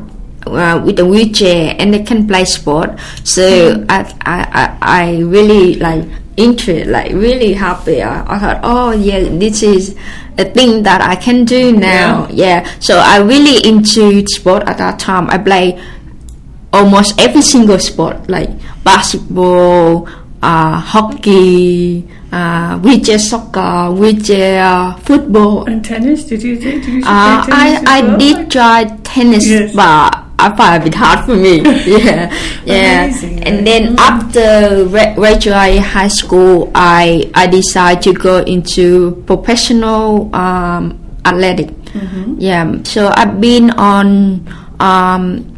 uh, 0.46 0.82
with 0.84 1.00
a 1.00 1.06
wheelchair 1.06 1.74
and 1.78 1.94
they 1.94 2.04
can 2.04 2.28
play 2.28 2.44
sport. 2.44 2.94
So 3.24 3.84
I, 3.88 4.06
I 4.22 4.38
I 4.52 4.78
I 4.80 5.18
really 5.18 5.74
like 5.76 6.06
interested, 6.36 6.88
like 6.88 7.12
really 7.12 7.54
happy. 7.54 8.02
I, 8.02 8.22
I 8.22 8.38
thought, 8.38 8.60
oh 8.62 8.92
yeah, 8.92 9.20
this 9.20 9.62
is 9.62 9.96
a 10.38 10.44
thing 10.44 10.82
that 10.82 11.00
I 11.00 11.16
can 11.16 11.44
do 11.44 11.72
now. 11.72 12.28
Yeah. 12.30 12.64
So 12.80 12.98
I 12.98 13.18
really 13.18 13.64
into 13.66 14.26
sport 14.26 14.64
at 14.66 14.78
that 14.78 14.98
time. 14.98 15.28
I 15.30 15.38
play 15.38 15.80
almost 16.72 17.20
every 17.20 17.42
single 17.42 17.78
sport 17.78 18.28
like 18.28 18.50
basketball, 18.82 20.08
uh, 20.42 20.78
hockey, 20.80 22.06
uh, 22.32 22.78
wheelchair 22.80 23.18
soccer, 23.18 23.90
wheelchair 23.92 24.94
football. 25.02 25.64
And 25.66 25.84
tennis? 25.84 26.24
Did 26.24 26.42
you 26.42 26.56
did 26.58 26.84
you 26.84 27.00
Uh, 27.00 27.46
I 27.48 27.82
I 27.86 28.02
well? 28.02 28.18
did 28.18 28.50
try 28.50 28.84
tennis, 29.04 29.46
Yes. 29.46 29.72
but 29.74 30.10
I 30.44 30.54
find 30.54 30.76
it 30.76 30.80
a 30.80 30.90
bit 30.90 30.94
hard 30.94 31.24
for 31.24 31.36
me. 31.36 31.62
yeah, 31.88 32.28
yeah. 32.64 33.04
Amazing. 33.04 33.44
And 33.44 33.66
then 33.66 33.96
after 33.98 34.84
graduating 35.16 35.82
High 35.82 36.12
School, 36.12 36.70
I 36.74 37.30
I 37.34 37.46
decided 37.46 38.02
to 38.04 38.12
go 38.12 38.44
into 38.44 39.22
professional 39.26 40.28
um, 40.36 41.00
athletic. 41.24 41.68
Mm-hmm. 41.96 42.36
Yeah, 42.38 42.82
so 42.84 43.08
I've 43.08 43.40
been 43.40 43.70
on 43.72 44.44
um, 44.80 45.48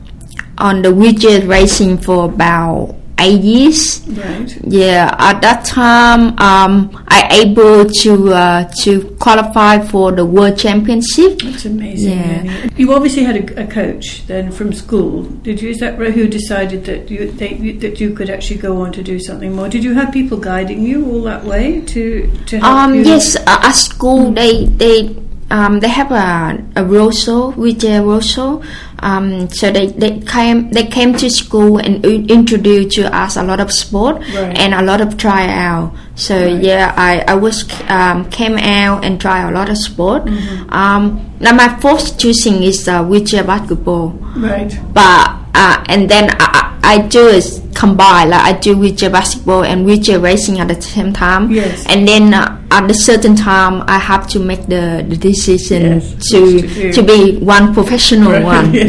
on 0.58 0.82
the 0.82 0.94
wheelchair 0.94 1.42
racing 1.46 1.98
for 1.98 2.26
about 2.30 2.94
eight 3.18 3.40
years. 3.40 4.06
Right. 4.08 4.58
Yeah, 4.64 5.14
at 5.18 5.40
that 5.40 5.64
time, 5.64 6.38
um, 6.38 7.04
I 7.08 7.28
able 7.42 7.84
to 8.02 8.32
uh, 8.32 8.70
to 8.82 9.02
qualify 9.18 9.78
for 9.84 10.12
the 10.12 10.24
world 10.24 10.58
championship. 10.58 11.40
That's 11.40 11.64
amazing. 11.64 12.18
Yeah. 12.18 12.68
You 12.76 12.92
obviously 12.92 13.24
had 13.24 13.36
a, 13.36 13.64
a 13.64 13.66
coach 13.66 14.26
then 14.26 14.52
from 14.52 14.72
school. 14.72 15.22
Did 15.42 15.62
you? 15.62 15.70
Is 15.70 15.78
that 15.78 15.96
who 15.96 16.28
decided 16.28 16.84
that 16.84 17.10
you 17.10 17.30
they, 17.32 17.72
that 17.72 18.00
you 18.00 18.14
could 18.14 18.30
actually 18.30 18.58
go 18.58 18.82
on 18.82 18.92
to 18.92 19.02
do 19.02 19.18
something 19.18 19.54
more? 19.54 19.68
Did 19.68 19.82
you 19.84 19.94
have 19.94 20.12
people 20.12 20.38
guiding 20.38 20.82
you 20.82 21.06
all 21.10 21.22
that 21.22 21.44
way 21.44 21.80
to 21.80 22.30
to 22.46 22.58
help 22.58 22.74
Um, 22.74 22.94
you? 22.94 23.02
yes, 23.02 23.36
uh, 23.36 23.42
at 23.46 23.72
school 23.72 24.32
they 24.32 24.66
they 24.66 25.16
um, 25.50 25.80
they 25.80 25.88
have 25.88 26.10
a 26.12 26.62
a 26.76 26.82
roadshow, 26.84 27.56
wheelchair 27.56 28.02
roadshow. 28.02 28.64
Um, 29.00 29.48
so 29.50 29.70
they, 29.70 29.86
they 29.88 30.20
came 30.20 30.70
they 30.70 30.86
came 30.86 31.14
to 31.18 31.28
school 31.30 31.78
and 31.78 32.04
in- 32.04 32.28
introduced 32.30 32.96
to 32.96 33.14
us 33.14 33.36
a 33.36 33.42
lot 33.42 33.60
of 33.60 33.70
sport 33.70 34.16
Right. 34.34 34.56
and 34.58 34.72
a 34.74 34.82
lot 34.82 35.00
of 35.00 35.16
tryout. 35.18 35.92
So 36.14 36.34
Right. 36.34 36.62
yeah, 36.62 36.94
I 36.96 37.20
I 37.28 37.34
was 37.34 37.64
um, 37.88 38.30
came 38.30 38.56
out 38.56 39.04
and 39.04 39.20
try 39.20 39.48
a 39.48 39.52
lot 39.52 39.68
of 39.68 39.76
sport. 39.76 40.24
Mm-hmm. 40.24 40.70
Um, 40.72 41.30
now 41.40 41.52
my 41.54 41.68
first 41.80 42.18
choosing 42.18 42.62
is 42.62 42.88
uh, 42.88 43.04
wheelchair 43.04 43.44
basketball. 43.44 44.10
Right. 44.36 44.72
but 44.94 45.36
uh, 45.54 45.84
and 45.88 46.08
then 46.08 46.30
I, 46.40 46.65
I 46.86 46.98
do 47.08 47.26
is 47.26 47.60
combine 47.74 48.30
like 48.30 48.42
I 48.42 48.52
do 48.58 48.78
wheelchair 48.78 49.10
basketball 49.10 49.64
and 49.64 49.84
wheelchair 49.84 50.18
racing 50.20 50.60
at 50.60 50.68
the 50.68 50.80
same 50.80 51.12
time. 51.12 51.50
Yes. 51.50 51.84
And 51.88 52.06
then 52.06 52.32
uh, 52.32 52.62
at 52.70 52.88
a 52.90 52.94
certain 52.94 53.34
time 53.34 53.82
I 53.88 53.98
have 53.98 54.28
to 54.28 54.38
make 54.38 54.62
the, 54.66 55.04
the 55.08 55.16
decision 55.16 55.82
Yes, 56.00 56.30
to 56.30 56.92
to 56.92 57.02
be 57.02 57.38
one 57.38 57.74
professional 57.74 58.32
Right, 58.32 58.42
one. 58.44 58.72
yes. 58.74 58.88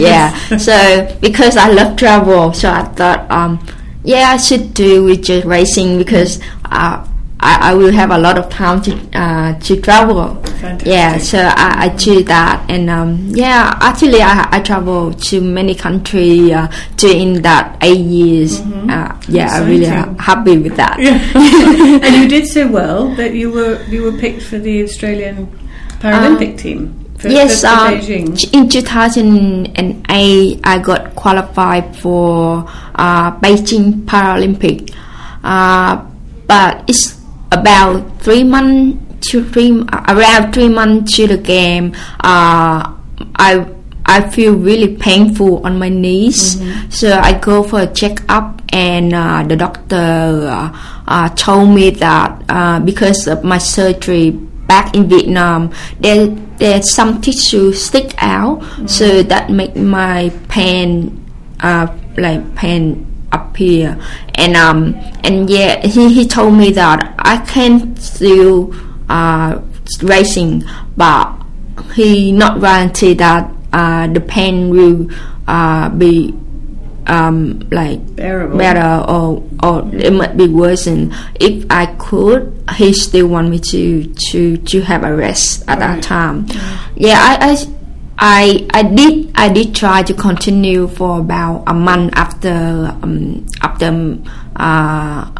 Yeah. 0.51 0.57
So 0.57 1.17
because 1.21 1.57
I 1.57 1.69
love 1.71 1.97
travel, 1.97 2.53
so 2.53 2.69
I 2.71 2.83
thought 2.83 3.29
um 3.31 3.59
yeah 4.03 4.29
I 4.29 4.37
should 4.37 4.73
do 4.73 5.03
wheelchair 5.03 5.41
racing 5.45 5.97
because 5.97 6.39
uh, 6.65 7.05
I, 7.39 7.71
I 7.71 7.73
will 7.75 7.91
have 7.91 8.09
a 8.11 8.17
lot 8.17 8.37
of 8.37 8.49
time 8.49 8.81
to 8.81 8.91
uh, 9.13 9.53
to 9.59 9.79
travel. 9.81 10.35
Fantastic. 10.57 10.87
Yeah, 10.87 11.17
so 11.19 11.37
I, 11.39 11.85
I 11.85 11.89
do 11.95 12.23
that, 12.23 12.65
and 12.69 12.89
um, 12.89 13.27
yeah, 13.29 13.77
actually 13.81 14.21
I, 14.21 14.47
I 14.51 14.59
travel 14.61 15.13
to 15.13 15.41
many 15.41 15.75
countries 15.75 16.51
uh, 16.51 16.67
during 16.95 17.41
that 17.43 17.77
eight 17.81 17.99
years. 17.99 18.59
Uh, 18.61 19.15
yeah, 19.27 19.49
I'm 19.53 19.67
really 19.67 19.85
Mm-hmm. 19.85 20.15
Ha- 20.17 20.35
happy 20.35 20.57
with 20.57 20.75
that. 20.77 20.97
Yeah. 20.99 21.21
and 22.03 22.15
you 22.15 22.27
did 22.27 22.47
so 22.47 22.67
well 22.67 23.13
that 23.15 23.33
you 23.35 23.51
were 23.51 23.81
you 23.85 24.03
were 24.03 24.17
picked 24.17 24.41
for 24.43 24.57
the 24.57 24.83
Australian 24.83 25.47
Paralympic 25.99 26.57
team. 26.57 27.03
For, 27.19 27.29
yes, 27.29 27.61
for, 27.61 27.67
for 27.67 27.73
um, 27.73 28.35
in 28.53 28.69
2008, 28.69 30.59
I 30.63 30.79
got 30.79 31.15
qualified 31.15 31.95
for 31.95 32.65
uh, 32.95 33.31
Beijing 33.39 34.05
Paralympic, 34.05 34.93
uh, 35.43 36.05
but 36.45 36.83
it's 36.87 37.16
about 37.51 38.21
three 38.21 38.43
months 38.43 39.29
to 39.31 39.43
three 39.43 39.81
around 40.07 40.53
three 40.53 40.69
months 40.69 41.15
to 41.17 41.27
the 41.27 41.37
game. 41.37 41.93
Uh, 42.19 42.93
I 43.35 43.65
I 44.05 44.29
feel 44.29 44.55
really 44.55 44.95
painful 44.95 45.65
on 45.65 45.77
my 45.79 45.89
knees, 45.89 46.61
so 46.89 47.11
I 47.19 47.33
go 47.33 47.61
for 47.63 47.81
a 47.81 47.87
checkup, 47.87 48.61
and 48.71 49.13
uh, 49.13 49.43
the 49.43 49.57
doctor 49.57 50.47
uh, 50.47 50.71
uh, 51.07 51.29
told 51.35 51.75
me 51.75 51.89
that 51.91 52.41
uh, 52.47 52.79
because 52.79 53.27
of 53.27 53.43
my 53.43 53.57
surgery 53.57 54.31
back 54.31 54.95
in 54.95 55.09
Vietnam, 55.09 55.73
there 55.99 56.27
there's 56.57 56.93
some 56.93 57.19
tissue 57.21 57.73
stick 57.73 58.15
out, 58.19 58.63
so 58.87 59.23
that 59.23 59.49
make 59.49 59.75
my 59.75 60.31
pain 60.47 61.25
uh, 61.59 61.87
like 62.17 62.55
pain 62.55 63.05
up 63.31 63.55
here, 63.57 63.97
and 64.35 64.55
um 64.55 64.93
and 65.23 65.49
yeah, 65.49 65.85
he, 65.85 66.13
he 66.13 66.27
told 66.27 66.53
me 66.53 66.71
that 66.71 67.15
I 67.19 67.37
can 67.45 67.95
still 67.97 68.73
uh, 69.09 69.61
racing, 70.01 70.63
but 70.95 71.33
he 71.95 72.31
not 72.31 72.59
guarantee 72.61 73.13
that 73.15 73.51
uh, 73.73 74.07
the 74.07 74.21
pain 74.21 74.69
will 74.69 75.09
uh, 75.47 75.89
be 75.89 76.33
um, 77.07 77.59
like 77.71 78.15
Bearable. 78.15 78.57
better 78.57 79.03
or 79.07 79.43
or 79.63 79.89
it 79.95 80.11
might 80.11 80.35
be 80.35 80.47
worse 80.47 80.87
and 80.87 81.13
if 81.39 81.65
I 81.69 81.85
could 81.97 82.53
he 82.75 82.93
still 82.93 83.27
want 83.27 83.49
me 83.49 83.59
to 83.59 84.13
to 84.31 84.57
to 84.57 84.81
have 84.81 85.03
a 85.03 85.15
rest 85.15 85.63
at 85.67 85.79
that 85.79 86.03
time. 86.03 86.47
Yeah 86.95 87.17
I, 87.17 87.51
I 87.51 87.76
I 88.17 88.67
I 88.73 88.83
did 88.83 89.31
I 89.35 89.49
did 89.49 89.75
try 89.75 90.01
to 90.03 90.13
continue 90.13 90.87
for 90.87 91.19
about 91.19 91.63
a 91.67 91.73
month 91.73 92.13
after 92.15 92.49
um, 93.03 93.45
after 93.61 94.17
uh, 94.55 95.31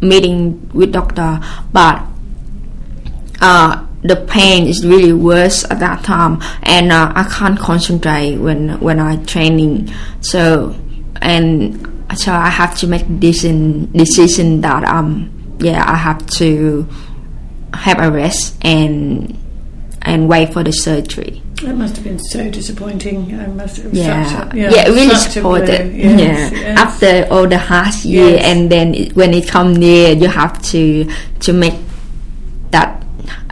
meeting 0.00 0.70
with 0.74 0.92
doctor 0.92 1.40
but 1.72 2.02
uh, 3.40 3.86
the 4.02 4.16
pain 4.16 4.66
is 4.66 4.86
really 4.86 5.12
worse 5.12 5.64
at 5.70 5.78
that 5.80 6.04
time 6.04 6.40
and 6.62 6.92
uh, 6.92 7.12
I 7.14 7.24
can't 7.24 7.58
concentrate 7.58 8.36
when 8.36 8.80
when 8.80 9.00
I 9.00 9.16
training. 9.24 9.92
So 10.20 10.74
and 11.22 11.86
so 12.16 12.32
I 12.32 12.48
have 12.48 12.76
to 12.78 12.86
make 12.86 13.20
decision 13.20 13.90
decision 13.92 14.60
that 14.62 14.84
um 14.84 15.30
yeah 15.60 15.84
I 15.86 15.96
have 15.96 16.26
to 16.38 16.86
have 17.74 18.00
a 18.00 18.10
rest 18.10 18.56
and 18.62 19.38
and 20.02 20.28
wait 20.28 20.52
for 20.52 20.62
the 20.64 20.72
surgery. 20.72 21.42
That 21.62 21.76
must 21.76 21.96
have 21.96 22.04
been 22.04 22.18
so 22.18 22.50
disappointing. 22.50 23.38
I 23.38 23.46
must 23.48 23.82
have 23.82 23.92
Yeah, 23.92 24.50
a- 24.50 24.56
yeah, 24.56 24.84
really 24.88 25.10
such 25.14 25.28
a 25.28 25.30
supported. 25.32 25.94
Yes, 25.94 26.52
yeah, 26.52 26.58
yes. 26.58 26.78
after 26.78 27.26
all 27.30 27.46
the 27.46 27.58
hard 27.58 27.94
year, 28.04 28.30
Yes. 28.30 28.44
and 28.44 28.72
then 28.72 28.94
it, 28.94 29.14
when 29.14 29.34
it 29.34 29.46
come 29.46 29.74
near, 29.76 30.12
you 30.14 30.28
have 30.28 30.60
to 30.72 31.06
to 31.40 31.52
make 31.52 31.74
that 32.70 32.96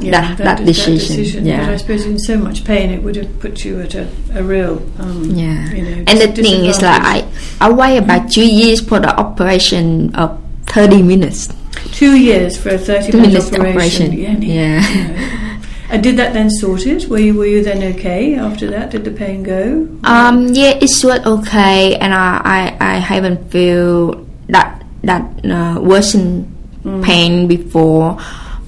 Yeah, 0.00 0.34
that, 0.36 0.38
that, 0.38 0.60
is- 0.60 0.76
decision. 0.86 1.44
But 1.44 1.52
I 1.52 1.56
Yeah, 1.56 1.76
suppose 1.76 2.06
in 2.06 2.18
so 2.18 2.38
much 2.38 2.64
pain, 2.64 2.90
it 2.90 3.02
would 3.02 3.16
have 3.16 3.40
put 3.40 3.64
you 3.64 3.80
at 3.82 3.94
a, 3.94 4.06
a 4.34 4.42
real. 4.42 4.80
Um, 4.98 5.24
yeah. 5.34 5.68
You 5.70 5.82
know, 5.82 6.04
and 6.06 6.18
the 6.20 6.28
thing 6.32 6.64
is, 6.64 6.80
like 6.80 7.02
I 7.02 7.24
I 7.60 7.70
wait 7.70 7.98
about 7.98 8.30
two 8.32 8.46
years 8.48 8.80
for 8.80 9.00
the 9.00 9.12
operation 9.20 10.14
of 10.14 10.40
thirty 10.66 11.02
minutes. 11.02 11.48
two 11.92 12.16
years 12.16 12.56
for 12.56 12.70
a 12.70 12.78
thirty-minute 12.78 13.52
operation. 13.52 14.06
operation. 14.08 14.12
Yeah. 14.16 14.80
Yeah. 14.80 15.44
And 15.90 16.02
did 16.02 16.16
that 16.18 16.34
then 16.34 16.50
sort 16.50 16.86
it? 16.86 17.08
Were 17.08 17.18
you 17.18 17.34
were 17.34 17.46
you 17.46 17.64
then 17.64 17.82
okay 17.96 18.34
after 18.36 18.68
that? 18.70 18.90
Did 18.90 19.04
the 19.04 19.10
pain 19.10 19.42
go? 19.42 19.88
Um, 20.04 20.48
yeah, 20.52 20.76
it's 20.80 21.00
sort 21.00 21.24
okay, 21.24 21.96
and 21.96 22.12
I, 22.12 22.40
I, 22.44 22.76
I 22.80 22.94
haven't 22.98 23.50
feel 23.50 24.26
that 24.48 24.84
that 25.02 25.22
uh, 25.46 25.80
worsen 25.80 26.54
pain 27.02 27.48
before, 27.48 28.18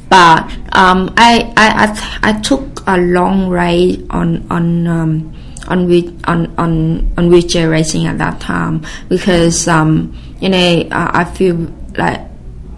but 0.09 0.45
um, 0.73 1.13
I, 1.17 1.53
I, 1.57 1.69
I, 1.87 2.31
I 2.31 2.41
took 2.41 2.83
a 2.87 2.97
long 2.97 3.49
ride 3.49 4.07
on 4.11 4.47
on 4.51 4.87
um, 4.87 5.35
on 5.69 5.87
wheel- 5.87 6.17
on 6.25 6.53
on 6.57 7.13
on 7.19 7.29
wheelchair 7.29 7.69
racing 7.69 8.07
at 8.07 8.17
that 8.19 8.41
time 8.41 8.85
because 9.09 9.69
um, 9.69 10.17
you 10.41 10.49
know 10.49 10.89
I, 10.91 11.21
I 11.21 11.25
feel 11.25 11.69
like 11.97 12.21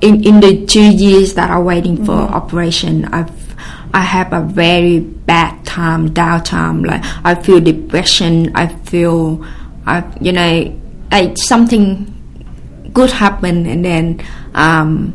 in 0.01 0.25
in 0.25 0.41
the 0.41 0.67
two 0.67 0.91
years 0.91 1.35
that 1.35 1.51
I'm 1.51 1.65
waiting 1.65 2.05
for 2.05 2.13
operation, 2.13 3.05
I've 3.07 3.31
I 3.95 4.01
have 4.01 4.33
a 4.33 4.41
very 4.41 5.01
bad 5.01 5.65
time, 5.65 6.11
downtime. 6.11 6.87
Like 6.87 7.03
I 7.25 7.35
feel 7.35 7.61
depression. 7.61 8.55
I 8.57 8.69
feel, 8.69 9.45
I 9.87 10.05
you 10.21 10.33
know, 10.33 10.81
like 11.11 11.37
something 11.37 12.09
good 12.93 13.11
happened 13.11 13.67
and 13.67 13.85
then 13.85 14.25
um, 14.55 15.13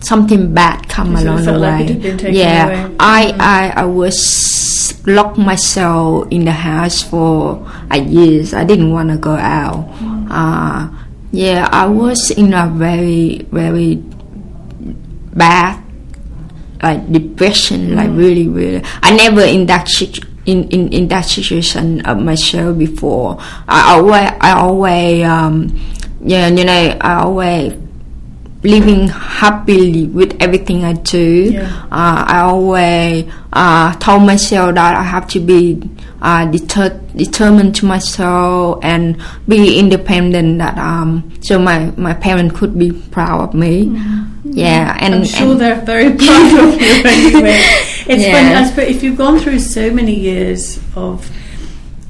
something 0.00 0.54
bad 0.54 0.88
come 0.88 1.12
You 1.12 1.22
along 1.24 1.44
the 1.44 1.58
like 1.58 1.80
way. 1.80 1.92
had 1.92 2.02
been 2.02 2.18
taken 2.18 2.34
yeah, 2.34 2.86
away. 2.86 2.96
I, 3.00 3.34
I 3.38 3.82
I 3.82 3.84
was 3.84 5.02
locked 5.06 5.38
myself 5.38 6.28
in 6.30 6.44
the 6.44 6.52
house 6.52 7.02
for 7.02 7.64
a 7.90 7.98
years. 7.98 8.52
I 8.54 8.64
didn't 8.64 8.92
want 8.92 9.10
to 9.10 9.16
go 9.16 9.36
out. 9.36 9.88
Uh, 10.30 10.88
yeah, 11.32 11.68
I 11.72 11.86
was 11.86 12.30
in 12.30 12.52
a 12.54 12.68
very 12.68 13.44
very 13.52 13.96
bad 15.36 15.84
like 16.82 17.10
depression, 17.12 17.96
like 17.96 18.10
really, 18.10 18.48
really. 18.48 18.82
I 19.02 19.14
never 19.14 19.42
in 19.42 19.66
that 19.66 19.88
situ- 19.88 20.26
in, 20.46 20.68
in, 20.70 20.92
in 20.92 21.08
that 21.08 21.22
situation 21.22 22.00
of 22.06 22.18
myself 22.22 22.78
before. 22.78 23.36
I 23.68 23.94
always, 23.94 24.30
I 24.40 24.52
always, 24.52 25.24
um, 25.24 25.80
yeah, 26.20 26.48
you 26.48 26.64
know, 26.64 26.96
I 27.00 27.22
always 27.22 27.74
living 28.62 29.08
happily 29.08 30.06
with 30.06 30.36
everything 30.40 30.84
I 30.84 30.94
do. 30.94 31.50
Yeah. 31.52 31.62
Uh, 31.92 32.24
I 32.26 32.40
always 32.40 33.30
uh, 33.52 33.94
told 33.94 34.22
myself 34.26 34.74
that 34.74 34.96
I 34.96 35.02
have 35.02 35.28
to 35.28 35.40
be 35.40 35.80
uh, 36.20 36.46
deter- 36.46 37.00
determined 37.14 37.76
to 37.76 37.86
myself 37.86 38.80
and 38.82 39.22
be 39.46 39.78
independent. 39.78 40.58
That 40.58 40.76
um, 40.78 41.32
so 41.40 41.58
my 41.58 41.92
my 41.96 42.14
parents 42.14 42.58
could 42.58 42.76
be 42.78 42.90
proud 42.92 43.40
of 43.48 43.54
me. 43.54 43.96
Yeah, 44.44 44.96
and 45.00 45.14
I'm 45.14 45.24
sure 45.24 45.52
and- 45.52 45.60
they're 45.60 45.80
very 45.82 46.14
proud 46.16 46.58
of 46.58 46.80
you 46.80 47.02
anyway. 47.04 47.60
It's 48.10 48.24
Yeah. 48.24 48.32
funny, 48.32 48.54
I 48.54 48.64
suppose, 48.68 48.88
if 48.88 49.02
you've 49.02 49.18
gone 49.18 49.38
through 49.38 49.58
so 49.58 49.90
many 49.92 50.14
years 50.14 50.80
of, 50.96 51.30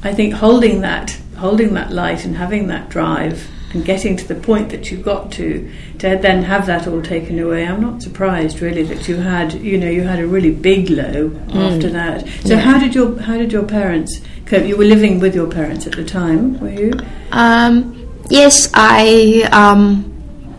I 0.05 0.15
think, 0.15 0.33
holding 0.35 0.81
that, 0.83 1.11
holding 1.37 1.75
that 1.75 1.91
light 1.93 2.25
and 2.25 2.37
having 2.37 2.69
that 2.69 2.89
drive 2.89 3.49
and 3.75 3.85
getting 3.85 4.17
to 4.17 4.27
the 4.27 4.35
point 4.35 4.71
that 4.71 4.91
you 4.91 4.97
got 4.97 5.31
to, 5.33 5.71
to 5.99 6.17
then 6.17 6.43
have 6.43 6.65
that 6.67 6.87
all 6.87 7.03
taken 7.03 7.39
away, 7.39 7.67
I'm 7.67 7.81
not 7.83 8.01
surprised 8.03 8.61
really 8.63 8.83
that 8.85 9.07
you 9.09 9.17
had, 9.17 9.53
you 9.55 9.77
know, 9.79 9.91
you 9.91 10.03
had 10.03 10.21
a 10.21 10.27
really 10.27 10.51
big 10.51 10.89
low 10.89 11.31
after 11.53 11.91
that. 11.91 12.27
So 12.45 12.55
Yeah. 12.55 12.61
how 12.61 12.79
did 12.79 12.95
your 12.95 13.21
how 13.21 13.37
did 13.37 13.53
your 13.53 13.65
parents 13.65 14.21
cope? 14.47 14.65
You 14.67 14.77
were 14.77 14.87
living 14.87 15.21
with 15.21 15.35
your 15.35 15.49
parents 15.49 15.87
at 15.87 15.93
the 15.97 16.05
time, 16.05 16.59
were 16.61 16.71
you? 16.71 16.93
Um, 17.33 18.09
yes, 18.31 18.71
I 18.73 19.47
um, 19.53 20.05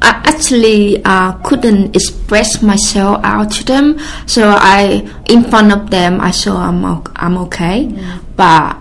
I 0.01 0.09
actually 0.25 1.03
uh, 1.03 1.33
couldn't 1.43 1.95
express 1.95 2.61
myself 2.61 3.19
out 3.23 3.51
to 3.53 3.63
them, 3.65 3.97
so 4.27 4.53
I 4.55 5.09
in 5.27 5.43
front 5.45 5.71
of 5.73 5.89
them 5.89 6.21
I 6.21 6.29
saw 6.31 6.57
I'm 6.69 6.85
o- 6.85 7.03
I'm 7.15 7.37
okay, 7.49 7.89
but 8.35 8.77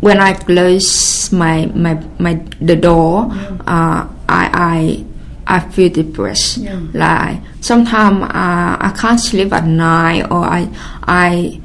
when 0.00 0.18
I 0.18 0.32
close 0.32 1.30
my 1.32 1.66
my, 1.66 1.94
my 2.18 2.34
the 2.60 2.76
door, 2.76 3.28
uh, 3.66 4.08
I 4.28 4.44
I 4.52 5.04
I 5.46 5.60
feel 5.70 5.90
depressed. 5.90 6.58
Yeah. 6.58 6.80
Like 6.92 7.40
sometimes 7.60 8.24
uh, 8.24 8.76
I 8.80 8.92
can't 8.96 9.20
sleep 9.20 9.52
at 9.52 9.66
night, 9.66 10.30
or 10.30 10.44
I 10.44 10.68
I 11.04 11.60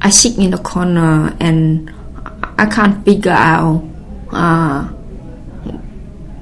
I 0.00 0.10
sit 0.10 0.38
in 0.38 0.50
the 0.50 0.58
corner 0.58 1.36
and 1.38 1.90
I 2.58 2.66
can't 2.66 3.04
figure 3.04 3.30
out 3.30 3.84
uh, 4.32 4.88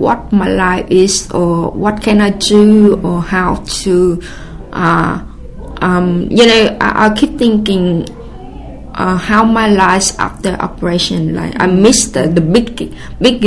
what 0.01 0.33
my 0.33 0.49
life 0.49 0.87
is 0.91 1.31
or 1.31 1.71
what 1.73 2.01
can 2.01 2.21
I 2.23 2.31
do 2.31 2.99
or 3.05 3.21
how 3.21 3.57
to 3.85 4.23
uh, 4.73 5.21
um, 5.83 6.29
you 6.31 6.47
know 6.47 6.79
I, 6.81 7.07
I 7.07 7.15
keep 7.15 7.37
thinking 7.37 8.09
uh, 9.01 9.17
how 9.17 9.43
my 9.45 9.69
life 9.85 10.09
after 10.19 10.51
operation 10.69 11.21
like 11.35 11.55
I 11.65 11.67
missed 11.67 12.09
the, 12.15 12.23
the 12.29 12.41
big 12.57 12.93
big 13.21 13.41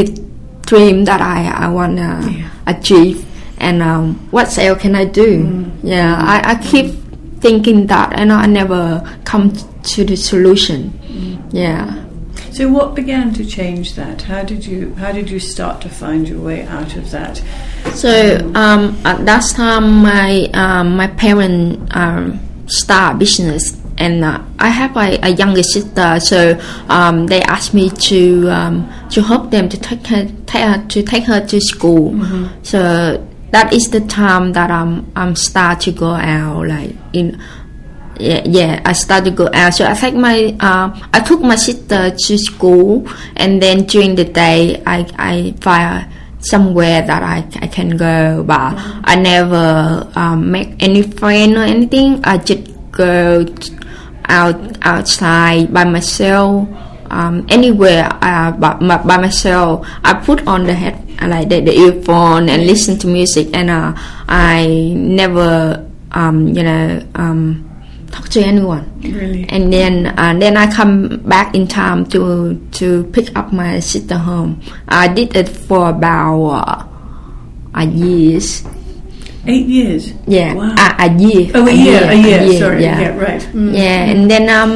dream 0.66 1.06
that 1.10 1.22
I, 1.22 1.40
I 1.66 1.68
wanna 1.78 2.10
Yeah. 2.32 2.50
achieve. 2.74 3.18
And 3.60 3.82
um, 3.82 4.06
what 4.32 4.48
else 4.58 4.82
can 4.82 4.94
I 4.96 5.06
do? 5.06 5.32
Yeah 5.84 6.16
I, 6.34 6.36
I 6.52 6.56
keep 6.72 6.88
thinking 7.46 7.88
that 7.88 8.10
and 8.20 8.32
I 8.32 8.46
never 8.48 8.84
come 9.26 9.52
to 9.94 10.00
the 10.10 10.16
solution. 10.16 10.80
Yeah. 11.52 11.86
So 12.52 12.70
what 12.70 12.94
began 12.96 13.34
to 13.34 13.44
change 13.46 13.96
that? 13.96 14.22
How 14.32 14.44
did 14.44 14.62
you 14.66 14.94
how 15.02 15.12
did 15.12 15.28
you 15.30 15.40
start 15.40 15.82
to 15.82 15.90
find 15.90 16.28
your 16.30 16.40
way 16.40 16.60
out 16.78 16.96
of 16.96 17.06
that? 17.12 17.42
So 17.94 18.12
um, 18.56 18.96
at 19.06 19.26
that 19.26 19.44
time, 19.56 19.86
my 20.04 20.50
um, 20.54 20.96
my 20.96 21.08
parents 21.08 21.82
um, 21.98 22.40
start 22.68 23.18
business, 23.20 23.76
and 23.98 24.24
uh, 24.24 24.42
I 24.60 24.70
have 24.70 24.96
a, 24.98 25.20
a 25.24 25.30
younger 25.30 25.64
sister. 25.64 26.20
So 26.20 26.60
um, 26.90 27.28
they 27.28 27.42
asked 27.42 27.74
me 27.74 27.90
to 27.90 28.50
um, 28.50 28.92
to 29.12 29.22
help 29.22 29.52
them 29.52 29.70
to 29.70 29.78
take 29.78 30.06
her, 30.08 30.26
take 30.46 30.64
her 30.64 30.86
to 30.88 31.04
take 31.04 31.24
her 31.26 31.46
to 31.46 31.62
school. 31.62 32.14
So 32.64 33.28
that 33.52 33.72
is 33.72 33.90
the 33.90 34.02
time 34.02 34.54
that 34.54 34.72
I'm 34.72 35.12
I'm 35.16 35.36
start 35.36 35.82
to 35.82 35.92
go 35.92 36.12
out 36.12 36.68
like 36.68 36.96
in 37.14 37.40
yeah, 38.20 38.42
yeah, 38.46 38.82
I 38.86 38.94
start 38.94 39.26
to 39.26 39.32
go 39.32 39.50
out. 39.54 39.74
So 39.74 39.86
I 39.86 39.94
take 39.96 40.14
my, 40.14 40.56
uh, 40.60 40.94
I 41.12 41.20
took 41.22 41.42
my 41.42 41.56
sister 41.56 42.12
to 42.12 42.38
school, 42.38 43.10
and 43.36 43.62
then 43.62 43.86
during 43.86 44.16
the 44.16 44.26
day, 44.26 44.82
I 44.86 45.10
I 45.18 45.56
find 45.62 46.12
somewhere 46.40 47.02
that 47.02 47.24
I, 47.24 47.48
I 47.62 47.68
can 47.68 47.98
go, 47.98 48.44
but 48.44 48.76
I 49.04 49.16
never 49.16 50.10
um, 50.16 50.52
make 50.52 50.82
any 50.84 51.02
friend 51.02 51.58
or 51.58 51.64
anything. 51.64 52.24
I 52.24 52.38
just 52.38 52.70
go 52.92 53.46
out 54.26 54.56
outside 54.82 55.74
by 55.74 55.84
myself. 55.86 56.68
Um, 57.10 57.46
anywhere 57.50 58.10
uh, 58.22 58.52
by, 58.54 58.74
by 58.80 59.18
myself, 59.18 59.86
I 60.04 60.16
put 60.16 60.48
on 60.48 60.64
the 60.66 60.74
head 60.74 60.98
like 61.22 61.50
the, 61.50 61.62
the 61.62 61.72
earphone 61.72 62.50
and 62.50 62.66
listen 62.66 62.98
to 63.00 63.08
music, 63.08 63.50
and 63.54 63.70
uh, 63.70 63.94
I 64.28 64.94
never, 64.96 65.88
um, 66.12 66.48
you 66.48 66.64
know, 66.64 67.06
um, 67.14 67.70
talk 68.12 68.30
to 68.30 68.42
anyone. 68.42 68.90
Really? 69.02 69.46
And 69.50 69.72
then 69.72 70.08
uh, 70.18 70.34
then 70.40 70.58
I 70.58 70.72
come 70.72 71.18
back 71.22 71.56
in 71.56 71.68
time 71.68 72.06
to 72.08 72.56
to 72.72 73.04
pick 73.14 73.36
up 73.36 73.54
my 73.54 73.80
sister 73.80 74.18
home. 74.18 74.62
I 74.88 75.08
did 75.08 75.36
it 75.36 75.50
for 75.50 75.90
about 75.90 76.42
uh, 76.50 76.88
a 77.76 77.86
years. 77.86 78.64
Eight 79.46 79.68
years. 79.68 80.14
Yeah, 80.26 80.54
Wow. 80.56 80.72
a, 80.80 81.04
a 81.04 81.10
year. 81.20 81.52
oh, 81.54 81.68
a, 81.68 81.72
year, 81.72 82.00
a 82.08 82.16
year. 82.16 82.60
Sorry. 82.60 82.82
Yeah. 82.82 83.00
Yeah. 83.02 83.18
right. 83.20 83.42
Mm. 83.52 83.76
Yeah, 83.76 84.00
and 84.08 84.32
then 84.32 84.48
um 84.48 84.74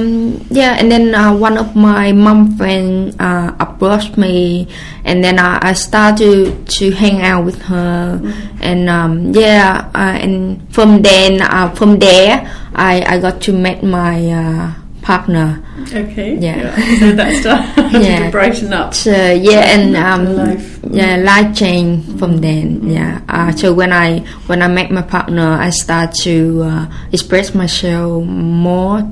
yeah, 0.51 0.75
and 0.75 0.91
then 0.91 1.15
uh, 1.15 1.31
one 1.31 1.55
of 1.57 1.71
my 1.75 2.11
mom 2.11 2.57
friend 2.57 3.15
uh, 3.15 3.55
approached 3.63 4.17
me, 4.17 4.67
and 5.07 5.23
then 5.23 5.39
I, 5.39 5.71
I 5.71 5.73
started 5.73 6.67
to 6.67 6.91
hang 6.91 7.21
out 7.23 7.45
with 7.45 7.61
her, 7.71 8.19
and 8.59 8.89
um 8.89 9.31
yeah, 9.31 9.87
uh, 9.95 10.19
and 10.19 10.59
from 10.75 11.01
then 11.01 11.39
uh, 11.41 11.71
from 11.71 11.99
there 11.99 12.43
I 12.75 13.07
I 13.07 13.19
got 13.23 13.39
to 13.47 13.53
meet 13.55 13.83
my 13.83 14.19
uh, 14.19 14.73
partner. 15.07 15.63
Okay. 15.87 16.35
Yeah. 16.35 16.75
So 16.99 17.15
that 17.15 17.31
started 17.39 17.95
Yeah. 18.03 18.27
to 18.27 18.31
brighten 18.31 18.75
up. 18.75 18.91
So 18.93 19.15
yeah, 19.15 19.71
and 19.71 19.95
um, 19.95 20.35
life. 20.35 20.83
yeah, 20.91 21.15
life 21.23 21.55
changed 21.55 22.19
from 22.19 22.43
then. 22.43 22.83
Yeah. 22.83 23.23
Uh, 23.31 23.55
so 23.55 23.71
when 23.71 23.95
I 23.95 24.19
when 24.51 24.59
I 24.61 24.67
met 24.67 24.91
my 24.91 25.01
partner, 25.07 25.55
I 25.55 25.71
start 25.71 26.11
to 26.27 26.35
uh, 26.67 26.83
express 27.15 27.55
myself 27.55 28.27
more 28.27 29.07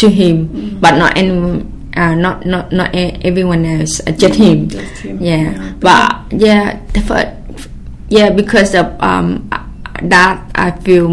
to 0.00 0.06
him, 0.08 0.80
but 0.80 0.96
not 0.96 1.12
anyone. 1.20 1.76
Uh, 1.96 2.12
not 2.16 2.44
not 2.44 2.72
not 2.72 2.92
everyone 3.24 3.64
else, 3.64 4.00
uh, 4.04 4.12
just 4.12 4.36
him. 4.36 4.68
Just 4.68 5.00
him, 5.00 5.16
Yeah, 5.20 5.48
yeah. 5.52 5.72
but 5.80 6.08
yeah, 6.32 6.76
the 6.92 7.00
yeah, 8.08 8.28
because 8.32 8.74
of 8.76 8.92
um 9.00 9.48
that 10.04 10.36
I 10.54 10.72
feel 10.84 11.08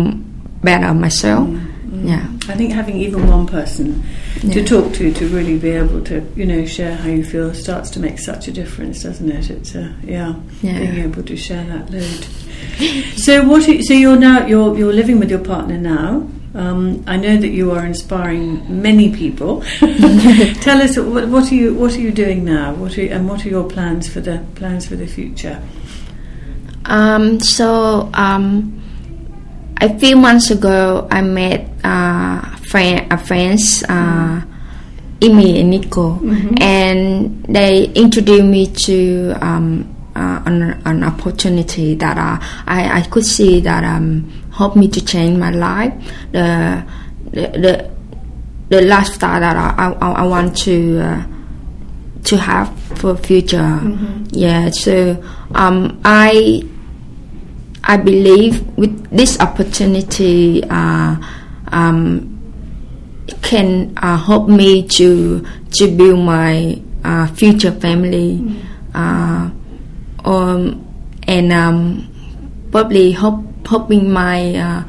better 0.64 0.92
myself. 0.94 1.48
Yeah, 2.04 2.28
I 2.50 2.56
think 2.56 2.74
having 2.74 2.98
even 2.98 3.28
one 3.28 3.48
person 3.48 4.04
to 4.42 4.64
talk 4.64 4.94
to 4.96 5.14
to 5.14 5.28
really 5.30 5.58
be 5.58 5.70
able 5.70 6.04
to 6.04 6.22
you 6.36 6.46
know 6.46 6.66
share 6.66 6.96
how 6.96 7.08
you 7.08 7.24
feel 7.24 7.54
starts 7.54 7.90
to 7.92 8.00
make 8.00 8.20
such 8.20 8.48
a 8.50 8.52
difference, 8.52 9.04
doesn't 9.04 9.32
it? 9.32 9.50
It's 9.50 9.74
uh, 9.76 9.94
yeah, 10.04 10.36
Yeah. 10.62 10.80
being 10.80 10.98
able 10.98 11.24
to 11.24 11.38
share 11.38 11.64
that 11.66 11.90
load. 11.90 12.26
so 13.18 13.48
what? 13.48 13.64
So 13.64 13.94
you're 13.94 14.18
now 14.18 14.46
you're 14.46 14.78
you're 14.78 14.94
living 14.94 15.18
with 15.20 15.30
your 15.30 15.40
partner 15.44 15.78
now. 15.78 16.28
Um, 16.56 17.04
I 17.08 17.18
know 17.18 17.38
that 17.38 17.48
you 17.48 17.72
are 17.72 17.84
inspiring 17.86 18.82
many 18.82 19.16
people. 19.16 19.62
Tell 20.62 20.82
us 20.84 20.98
what, 20.98 21.28
what 21.30 21.52
are 21.52 21.56
you 21.56 21.74
what 21.74 21.96
are 21.96 22.02
you 22.02 22.12
doing 22.12 22.44
now? 22.44 22.74
What 22.76 22.98
are, 22.98 23.02
and 23.08 23.30
what 23.30 23.46
are 23.46 23.50
your 23.50 23.64
plans 23.68 24.08
for 24.08 24.20
the 24.20 24.44
plans 24.56 24.86
for 24.86 24.96
the 24.98 25.08
future? 25.08 25.62
Um, 26.86 27.40
so 27.40 28.10
um, 28.14 28.83
a 29.84 30.00
few 30.00 30.16
months 30.16 30.50
ago, 30.50 31.08
I 31.12 31.22
met 31.22 31.70
uh, 31.84 32.40
friend, 32.58 33.12
uh, 33.12 33.18
friends, 33.18 33.84
uh, 33.88 34.42
Amy 35.22 35.60
and 35.60 35.70
Nico, 35.70 36.20
and 36.62 37.44
they 37.46 37.86
introduced 37.94 38.46
me 38.46 38.68
to 38.68 39.34
um, 39.42 39.94
uh, 40.16 40.42
an, 40.46 40.82
an 40.86 41.04
opportunity 41.04 41.96
that 41.96 42.18
uh, 42.18 42.38
I, 42.66 43.00
I 43.00 43.02
could 43.04 43.26
see 43.26 43.60
that 43.62 43.84
um, 43.84 44.30
helped 44.54 44.78
me 44.78 44.88
to 44.88 45.04
change 45.04 45.38
my 45.38 45.52
life. 45.52 45.94
The 46.32 46.86
the 47.32 47.42
the, 47.60 47.92
the 48.70 48.82
lifestyle 48.84 49.40
that 49.40 49.56
I, 49.56 49.92
I, 49.92 50.12
I 50.12 50.26
want 50.26 50.58
to. 50.60 51.00
Uh, 51.00 51.28
to 52.24 52.38
have 52.38 52.74
for 53.00 53.18
future. 53.18 53.82
Yeah, 54.30 54.70
so 54.70 55.22
um, 55.54 56.00
I 56.06 56.64
I 57.84 57.98
believe 57.98 58.66
with 58.78 59.10
this 59.10 59.40
opportunity 59.40 60.64
uh, 60.70 61.18
um, 61.68 62.30
can 63.42 63.94
uh, 63.98 64.18
help 64.18 64.48
me 64.48 64.88
to 64.88 65.46
to 65.74 65.88
build 65.92 66.20
my 66.20 66.82
uh, 67.04 67.28
future 67.28 67.72
family, 67.72 68.62
uh, 68.94 69.50
um, 70.24 70.88
and 71.28 71.52
um, 71.52 72.08
probably 72.72 73.12
help 73.12 73.44
helping 73.68 74.12
my 74.12 74.56
uh, 74.56 74.84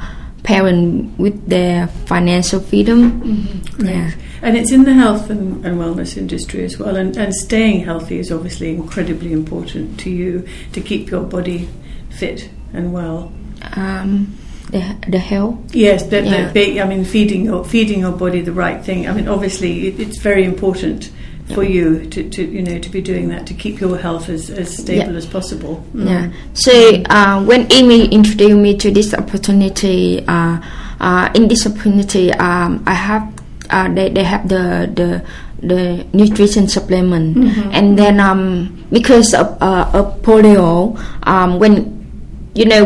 parents 0.45 1.19
with 1.19 1.49
their 1.49 1.89
financial 2.07 2.61
freedom. 2.61 3.63
Yeah. 3.79 4.13
And 4.43 4.59
it's 4.59 4.71
in 4.73 4.85
the 4.85 4.93
health 4.93 5.31
and, 5.31 5.65
and 5.65 5.81
wellness 5.81 6.19
industry 6.19 6.65
as 6.65 6.79
well. 6.79 6.97
And, 6.97 7.17
and 7.17 7.35
staying 7.35 7.81
healthy 7.85 8.19
is 8.19 8.31
obviously 8.31 8.75
incredibly 8.75 9.33
important 9.33 9.99
to 10.01 10.11
you 10.11 10.47
to 10.73 10.83
keep 10.83 11.11
your 11.11 11.23
body 11.23 11.67
fit 12.11 12.51
and 12.75 12.93
well. 12.93 13.33
Um, 13.77 14.37
the 14.71 14.83
the 15.09 15.19
health. 15.19 15.57
Yes, 15.75 16.03
but, 16.03 16.25
Yeah. 16.25 16.51
but, 16.53 16.63
I 16.81 16.85
mean, 16.89 17.05
feeding 17.05 17.45
your 17.45 17.65
feeding 17.65 18.01
your 18.01 18.13
body 18.13 18.41
the 18.41 18.53
right 18.53 18.83
thing. 18.85 19.09
I 19.09 19.13
mean, 19.13 19.29
obviously, 19.29 19.89
it, 19.89 20.01
it's 20.01 20.19
very 20.19 20.45
important 20.45 21.11
for 21.55 21.63
you 21.63 22.07
to, 22.09 22.29
to 22.31 22.43
you 22.43 22.63
know 22.63 22.79
to 22.79 22.89
be 22.89 23.03
doing 23.03 23.29
that 23.29 23.47
to 23.47 23.53
keep 23.55 23.79
your 23.79 23.99
health 23.99 24.31
as, 24.31 24.49
as 24.49 24.77
stable 24.79 25.13
Yeah. 25.13 25.19
as 25.19 25.27
possible. 25.27 25.85
Yeah. 25.95 26.33
So 26.55 26.73
uh, 27.11 27.45
when 27.45 27.71
Amy 27.71 28.07
introduced 28.09 28.57
me 28.57 28.77
to 28.79 28.91
this 28.91 29.13
opportunity, 29.13 30.25
uh, 30.27 30.59
uh, 31.01 31.29
in 31.35 31.49
this 31.49 31.67
opportunity, 31.67 32.33
um, 32.33 32.83
I 32.87 32.95
have 32.95 33.31
uh, 33.71 33.93
they 33.93 34.09
they 34.09 34.25
have 34.25 34.49
the 34.49 34.91
the 34.95 35.23
the 35.61 36.05
nutrition 36.13 36.69
supplement, 36.69 37.37
and 37.73 37.99
then 37.99 38.21
um, 38.21 38.85
because 38.93 39.33
of, 39.33 39.57
uh, 39.63 39.89
of 39.95 40.21
polio, 40.21 40.93
um, 41.27 41.59
when 41.59 41.94
you 42.55 42.65
know 42.67 42.85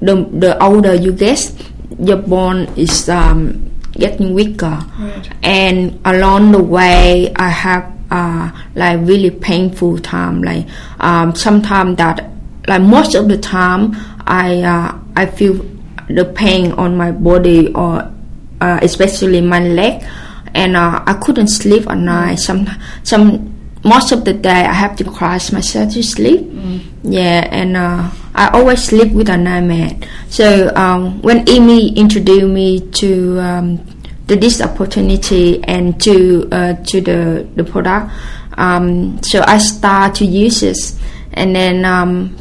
the 0.00 0.14
the 0.38 0.62
older 0.62 0.94
you 0.94 1.12
get, 1.12 1.52
your 1.98 2.16
bone 2.18 2.66
is 2.76 3.08
um, 3.08 3.70
getting 3.92 4.34
weaker, 4.34 4.78
Right. 4.98 5.30
and 5.42 5.98
along 6.04 6.52
the 6.52 6.62
way 6.62 7.32
I 7.36 7.48
have 7.48 7.92
uh, 8.10 8.50
like 8.74 9.00
really 9.06 9.30
painful 9.30 9.98
time 9.98 10.42
like 10.42 10.66
um, 11.00 11.34
sometimes 11.34 11.96
that 11.98 12.30
like 12.68 12.82
most 12.82 13.14
of 13.14 13.28
the 13.28 13.38
time 13.38 13.94
I 14.26 14.62
uh, 14.62 14.98
I 15.16 15.26
feel 15.26 15.54
the 16.08 16.24
pain 16.24 16.72
on 16.72 16.96
my 16.96 17.12
body 17.12 17.72
or 17.74 18.10
uh, 18.60 18.78
especially 18.82 19.40
my 19.40 19.60
leg. 19.60 20.04
And 20.56 20.76
uh, 20.76 21.02
I 21.04 21.14
couldn't 21.14 21.48
sleep 21.48 21.88
at 21.90 21.98
night. 21.98 22.36
Some 22.38 22.68
some 23.02 23.50
most 23.84 24.12
of 24.12 24.24
the 24.24 24.32
day 24.32 24.50
I 24.64 24.72
have 24.72 24.94
to 24.96 25.04
cry 25.04 25.34
myself 25.52 25.92
to 25.94 26.02
sleep. 26.02 26.48
Yeah 27.02 27.48
and 27.50 27.76
uh, 27.76 28.08
I 28.34 28.48
always 28.48 28.82
sleep 28.82 29.12
with 29.12 29.28
a 29.28 29.36
nightmare 29.36 29.96
so 30.28 30.74
um, 30.74 31.22
when 31.22 31.48
Amy 31.48 31.94
introduced 31.94 32.46
me 32.46 32.80
to 33.02 33.38
um, 33.40 33.86
to 34.28 34.36
this 34.36 34.60
opportunity 34.60 35.62
and 35.64 36.00
to 36.02 36.48
uh, 36.50 36.74
to 36.90 37.00
the 37.00 37.46
the 37.56 37.64
product. 37.64 38.10
Um, 38.56 39.20
so 39.22 39.42
I 39.46 39.58
start 39.58 40.14
to 40.16 40.24
use 40.24 40.62
it, 40.62 40.78
and 41.34 41.54
then 41.54 41.84
um, 41.84 42.36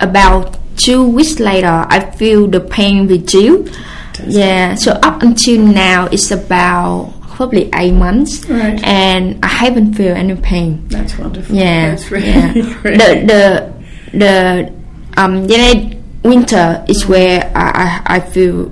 about 0.00 0.58
two 0.76 1.06
weeks 1.08 1.38
later, 1.38 1.86
I 1.88 2.00
feel 2.16 2.48
the 2.48 2.60
pain 2.60 3.06
reduce. 3.06 3.70
Yeah. 4.26 4.74
So 4.74 4.92
up 5.02 5.22
until 5.22 5.60
now, 5.62 6.06
it's 6.06 6.30
about 6.32 7.14
probably 7.34 7.70
eight 7.74 7.92
months, 7.94 8.44
Right. 8.48 8.82
and 8.84 9.38
I 9.44 9.48
haven't 9.48 9.94
feel 9.94 10.14
any 10.14 10.34
pain. 10.36 10.86
That's 10.88 11.16
wonderful. 11.18 11.54
Yeah, 11.56 11.90
That's 11.90 12.10
really 12.10 12.28
yeah. 12.28 12.52
great. 12.82 12.98
The 12.98 13.72
the 14.12 14.18
the 14.18 14.72
um 15.16 15.46
know 15.46 15.98
winter 16.24 16.84
is 16.88 17.06
where 17.06 17.50
I 17.54 18.00
I, 18.06 18.16
I 18.16 18.20
feel 18.20 18.70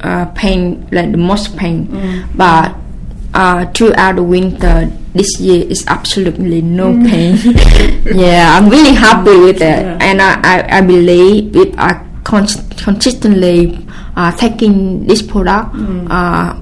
uh, 0.00 0.26
pain 0.34 0.88
like 0.92 1.12
the 1.12 1.18
most 1.18 1.56
pain, 1.56 1.86
Mm. 1.88 2.24
but 2.36 2.74
uh, 3.34 3.66
throughout 3.72 4.16
the 4.16 4.22
winter 4.22 4.90
this 5.14 5.38
year 5.40 5.64
is 5.68 5.84
absolutely 5.86 6.62
no 6.62 6.92
pain. 7.06 7.36
yeah, 8.14 8.56
I'm 8.58 8.68
really 8.68 8.94
happy 8.94 9.36
with 9.38 9.56
it, 9.62 9.82
Yeah. 9.84 9.98
and 10.00 10.22
I, 10.22 10.40
I, 10.42 10.78
I 10.78 10.80
believe 10.80 11.54
if 11.54 11.74
I 11.78 12.00
con- 12.24 12.46
consistently 12.76 13.86
uh, 14.16 14.32
taking 14.36 15.06
this 15.06 15.22
product, 15.22 15.74
uh, 16.10 16.54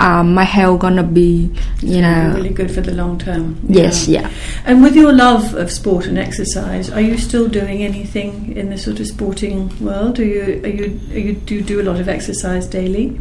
uh, 0.00 0.22
my 0.24 0.44
health 0.44 0.80
gonna 0.80 1.02
be 1.04 1.50
you 1.82 2.00
know 2.00 2.32
really 2.34 2.48
good 2.60 2.70
for 2.70 2.80
the 2.80 2.92
long 2.92 3.18
term. 3.18 3.44
yes 3.68 4.08
yeah. 4.08 4.28
And 4.64 4.82
with 4.82 4.96
your 4.96 5.12
love 5.12 5.54
of 5.54 5.70
sport 5.70 6.06
and 6.06 6.18
exercise, 6.18 6.90
are 6.90 7.00
you 7.02 7.16
still 7.18 7.46
doing 7.48 7.82
anything 7.84 8.56
in 8.56 8.70
the 8.70 8.78
sort 8.78 8.98
of 9.00 9.06
sporting 9.06 9.68
world? 9.84 10.18
Are 10.18 10.24
you 10.24 10.42
are 10.64 10.68
you, 10.68 11.00
are 11.14 11.18
you 11.18 11.32
do 11.46 11.54
you 11.56 11.62
do 11.62 11.80
a 11.80 11.84
lot 11.84 12.00
of 12.00 12.08
exercise 12.08 12.66
daily? 12.66 13.18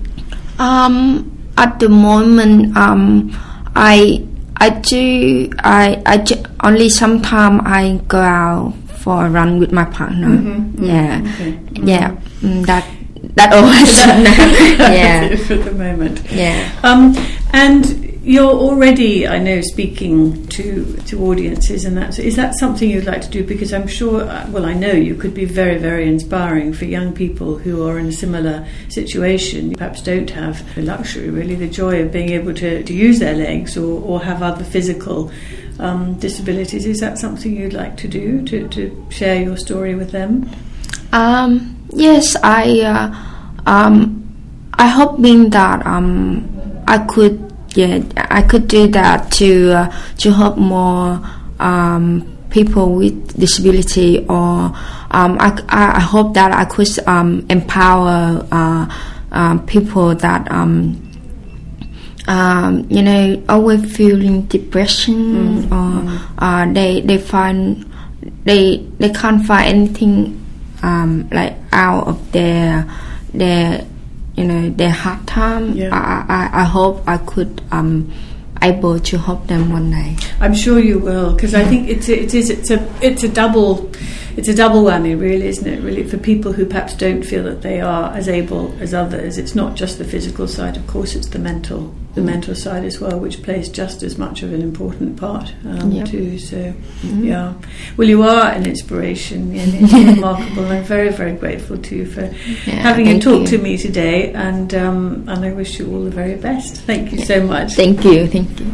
Um, 0.58 1.30
at 1.58 1.80
the 1.80 1.90
moment, 1.90 2.76
um, 2.78 3.32
I 3.76 4.24
I 4.58 4.70
do 4.70 5.50
I 5.60 6.02
I 6.06 6.18
ju- 6.18 6.44
only 6.64 6.90
sometime 6.90 7.62
I 7.66 8.00
go 8.08 8.20
out 8.20 8.74
for 9.00 9.26
a 9.26 9.30
run 9.30 9.60
with 9.60 9.72
my 9.72 9.86
partner. 9.86 10.36
Yeah, 10.80 11.22
Okay. 11.36 11.60
yeah. 11.84 12.12
Mm, 12.44 12.66
that 12.68 12.84
that 13.36 13.54
always. 13.54 13.98
yeah, 14.80 15.36
for 15.36 15.56
the 15.56 15.72
moment. 15.72 16.24
yeah. 16.32 16.80
Um, 16.84 17.16
and 17.52 18.10
you're 18.22 18.52
already, 18.52 19.28
I 19.28 19.40
know, 19.40 19.62
speaking 19.62 20.46
to 20.48 20.98
to 21.08 21.26
audiences, 21.26 21.86
and 21.86 21.98
that 21.98 22.20
is 22.20 22.36
that 22.36 22.54
something 22.56 22.90
you'd 22.90 23.06
like 23.06 23.22
to 23.22 23.30
do? 23.30 23.44
Because 23.44 23.74
I'm 23.74 23.88
sure, 23.88 24.24
uh, 24.24 24.48
well, 24.52 24.66
I 24.66 24.74
know 24.74 24.92
you 24.92 25.16
could 25.16 25.34
be 25.34 25.46
very, 25.46 25.78
very 25.78 26.08
inspiring 26.08 26.74
for 26.74 26.86
young 26.86 27.14
people 27.14 27.58
who 27.58 27.88
are 27.88 27.98
in 27.98 28.08
a 28.08 28.12
similar 28.12 28.68
situation. 28.90 29.74
Perhaps 29.74 30.04
don't 30.04 30.30
have 30.30 30.76
the 30.76 30.82
luxury, 30.82 31.30
really, 31.30 31.56
the 31.56 31.70
joy 31.70 32.02
of 32.02 32.12
being 32.12 32.30
able 32.30 32.54
to, 32.56 32.84
to 32.84 32.94
use 32.94 33.20
their 33.20 33.36
legs 33.36 33.78
or, 33.78 34.02
or 34.04 34.22
have 34.22 34.44
other 34.44 34.64
physical 34.64 35.32
um, 35.80 36.16
disabilities. 36.20 36.86
Is 36.86 37.00
that 37.00 37.18
something 37.18 37.56
you'd 37.56 37.74
like 37.74 37.96
to 37.98 38.08
do 38.08 38.44
to, 38.46 38.68
to 38.68 39.08
share 39.10 39.42
your 39.42 39.58
story 39.58 39.96
with 39.96 40.12
them? 40.12 40.50
Um, 41.14 41.79
yes, 41.94 42.36
I 42.44 42.82
uh, 42.82 43.70
um, 43.70 44.24
I 44.74 44.88
hoping 44.88 45.50
that 45.52 45.86
um, 45.86 46.48
I 46.88 47.00
could 47.00 47.38
yeah 47.76 48.02
I 48.18 48.42
could 48.42 48.68
do 48.68 48.88
that 48.88 49.32
to 49.34 49.72
uh, 49.74 49.98
to 50.20 50.32
help 50.32 50.58
more 50.58 51.22
um, 51.60 52.38
people 52.50 52.96
with 52.96 53.40
disability 53.40 54.26
or 54.28 54.74
um, 55.12 55.38
I, 55.40 55.64
I 55.70 56.00
hope 56.00 56.34
that 56.34 56.52
I 56.52 56.66
could 56.66 56.88
um, 57.08 57.46
empower 57.50 58.46
uh, 58.52 58.86
uh, 59.32 59.58
people 59.60 60.16
that 60.16 60.52
um, 60.52 61.10
um, 62.28 62.86
you 62.90 63.02
know, 63.02 63.44
always 63.50 63.96
feeling 63.96 64.44
depression 64.44 65.20
Mm, 65.30 65.72
or 65.72 66.22
uh, 66.38 66.72
they 66.74 67.02
they 67.02 67.18
find 67.18 67.86
they 68.44 68.78
they 69.00 69.10
can't 69.10 69.46
find 69.46 69.68
anything 69.68 70.46
um, 70.84 71.30
like 71.32 71.56
out 71.72 72.08
of 72.08 72.32
their 72.32 72.86
their 73.34 73.86
you 74.36 74.46
know 74.46 74.70
their 74.70 74.92
hard 74.92 75.26
time. 75.28 75.74
Yeah. 75.74 75.90
I, 75.92 76.26
I 76.28 76.62
I 76.62 76.64
hope 76.64 77.04
I 77.08 77.18
could 77.18 77.62
um 77.72 78.12
able 78.62 79.00
to 79.00 79.18
help 79.18 79.48
them 79.48 79.72
one 79.72 79.92
day. 79.92 80.18
I'm 80.40 80.54
sure 80.54 80.80
you 80.80 81.00
will, 81.00 81.34
because 81.34 81.56
I 81.56 81.64
think 81.64 81.88
it's 81.88 82.10
a, 82.10 82.22
it 82.24 82.34
is 82.34 82.50
it's 82.50 82.72
a 82.72 82.90
it's 83.02 83.24
a 83.24 83.30
double 83.30 83.92
it's 84.38 84.48
a 84.48 84.56
double 84.56 84.84
whammy, 84.84 85.20
really, 85.20 85.48
isn't 85.48 85.68
it? 85.68 85.82
Really, 85.82 86.04
for 86.04 86.18
people 86.18 86.52
who 86.54 86.66
perhaps 86.66 86.94
don't 86.96 87.24
feel 87.24 87.44
that 87.44 87.62
they 87.62 87.82
are 87.82 88.12
as 88.14 88.28
able 88.28 88.74
as 88.80 88.94
others, 88.94 89.38
it's 89.38 89.56
not 89.56 89.76
just 89.76 89.98
the 89.98 90.06
physical 90.06 90.48
side. 90.48 90.78
Of 90.78 90.88
course, 90.88 91.16
it's 91.16 91.28
the 91.28 91.40
mental 91.40 91.94
the 92.16 92.22
mental 92.22 92.56
side 92.56 92.84
as 92.86 93.00
well, 93.00 93.20
which 93.20 93.44
plays 93.44 93.70
just 93.70 94.02
as 94.02 94.18
much 94.18 94.42
of 94.42 94.52
an 94.52 94.62
important 94.64 95.16
part 95.16 95.54
um, 95.64 95.92
Yep. 95.92 96.08
too. 96.08 96.40
So, 96.40 96.74
yeah. 97.04 97.54
Well, 97.98 98.10
you 98.10 98.24
are 98.24 98.48
an 98.50 98.66
inspiration, 98.66 99.56
and 99.56 99.74
it's 99.76 99.94
remarkable. 100.16 100.64
And 100.64 100.74
I'm 100.74 100.84
very 100.84 101.10
very 101.12 101.34
grateful 101.34 101.78
to 101.78 101.96
you 101.96 102.06
for 102.08 102.22
Yeah, 102.22 102.82
having 102.82 103.08
a 103.10 103.20
talk 103.20 103.42
you. 103.42 103.48
to 103.48 103.58
me 103.60 103.78
today, 103.78 104.34
and 104.34 104.74
um, 104.74 105.26
and 105.28 105.46
I 105.46 105.54
wish 105.54 105.78
you 105.80 105.92
all 105.94 106.04
the 106.04 106.10
very 106.10 106.36
best. 106.36 106.78
Thank 106.82 107.12
you 107.12 107.20
Yeah. 107.20 107.26
so 107.26 107.44
much. 107.46 107.74
Thank 107.74 108.04
you, 108.04 108.28
thank 108.28 108.60
you. 108.60 108.72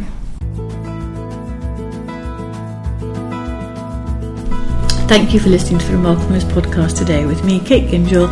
Thank 5.08 5.32
you 5.32 5.38
for 5.38 5.50
listening 5.50 5.78
to 5.78 5.86
the 5.86 5.92
Remarkableness 5.92 6.42
podcast 6.50 6.98
today 6.98 7.26
with 7.26 7.44
me, 7.44 7.60
Kate 7.60 7.88
Gingell, 7.88 8.28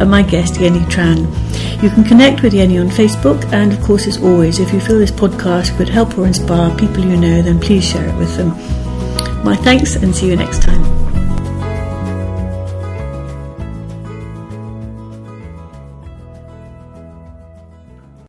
and 0.00 0.08
my 0.08 0.22
guest, 0.22 0.54
Yenie 0.54 0.84
Tran. 0.84 1.26
You 1.82 1.90
can 1.90 2.04
connect 2.04 2.42
with 2.42 2.52
Yenie 2.52 2.80
on 2.80 2.88
Facebook, 2.90 3.44
and 3.52 3.72
of 3.72 3.82
course, 3.82 4.06
as 4.06 4.22
always, 4.22 4.60
if 4.60 4.72
you 4.72 4.80
feel 4.80 5.00
this 5.00 5.10
podcast 5.10 5.76
could 5.76 5.88
help 5.88 6.16
or 6.16 6.28
inspire 6.28 6.70
people 6.78 7.04
you 7.04 7.16
know, 7.16 7.42
then 7.42 7.58
please 7.58 7.84
share 7.84 8.08
it 8.08 8.16
with 8.18 8.36
them. 8.36 8.50
My 9.44 9.56
thanks, 9.56 9.96
and 9.96 10.14
see 10.14 10.28
you 10.28 10.36
next 10.36 10.62
time. 10.62 11.01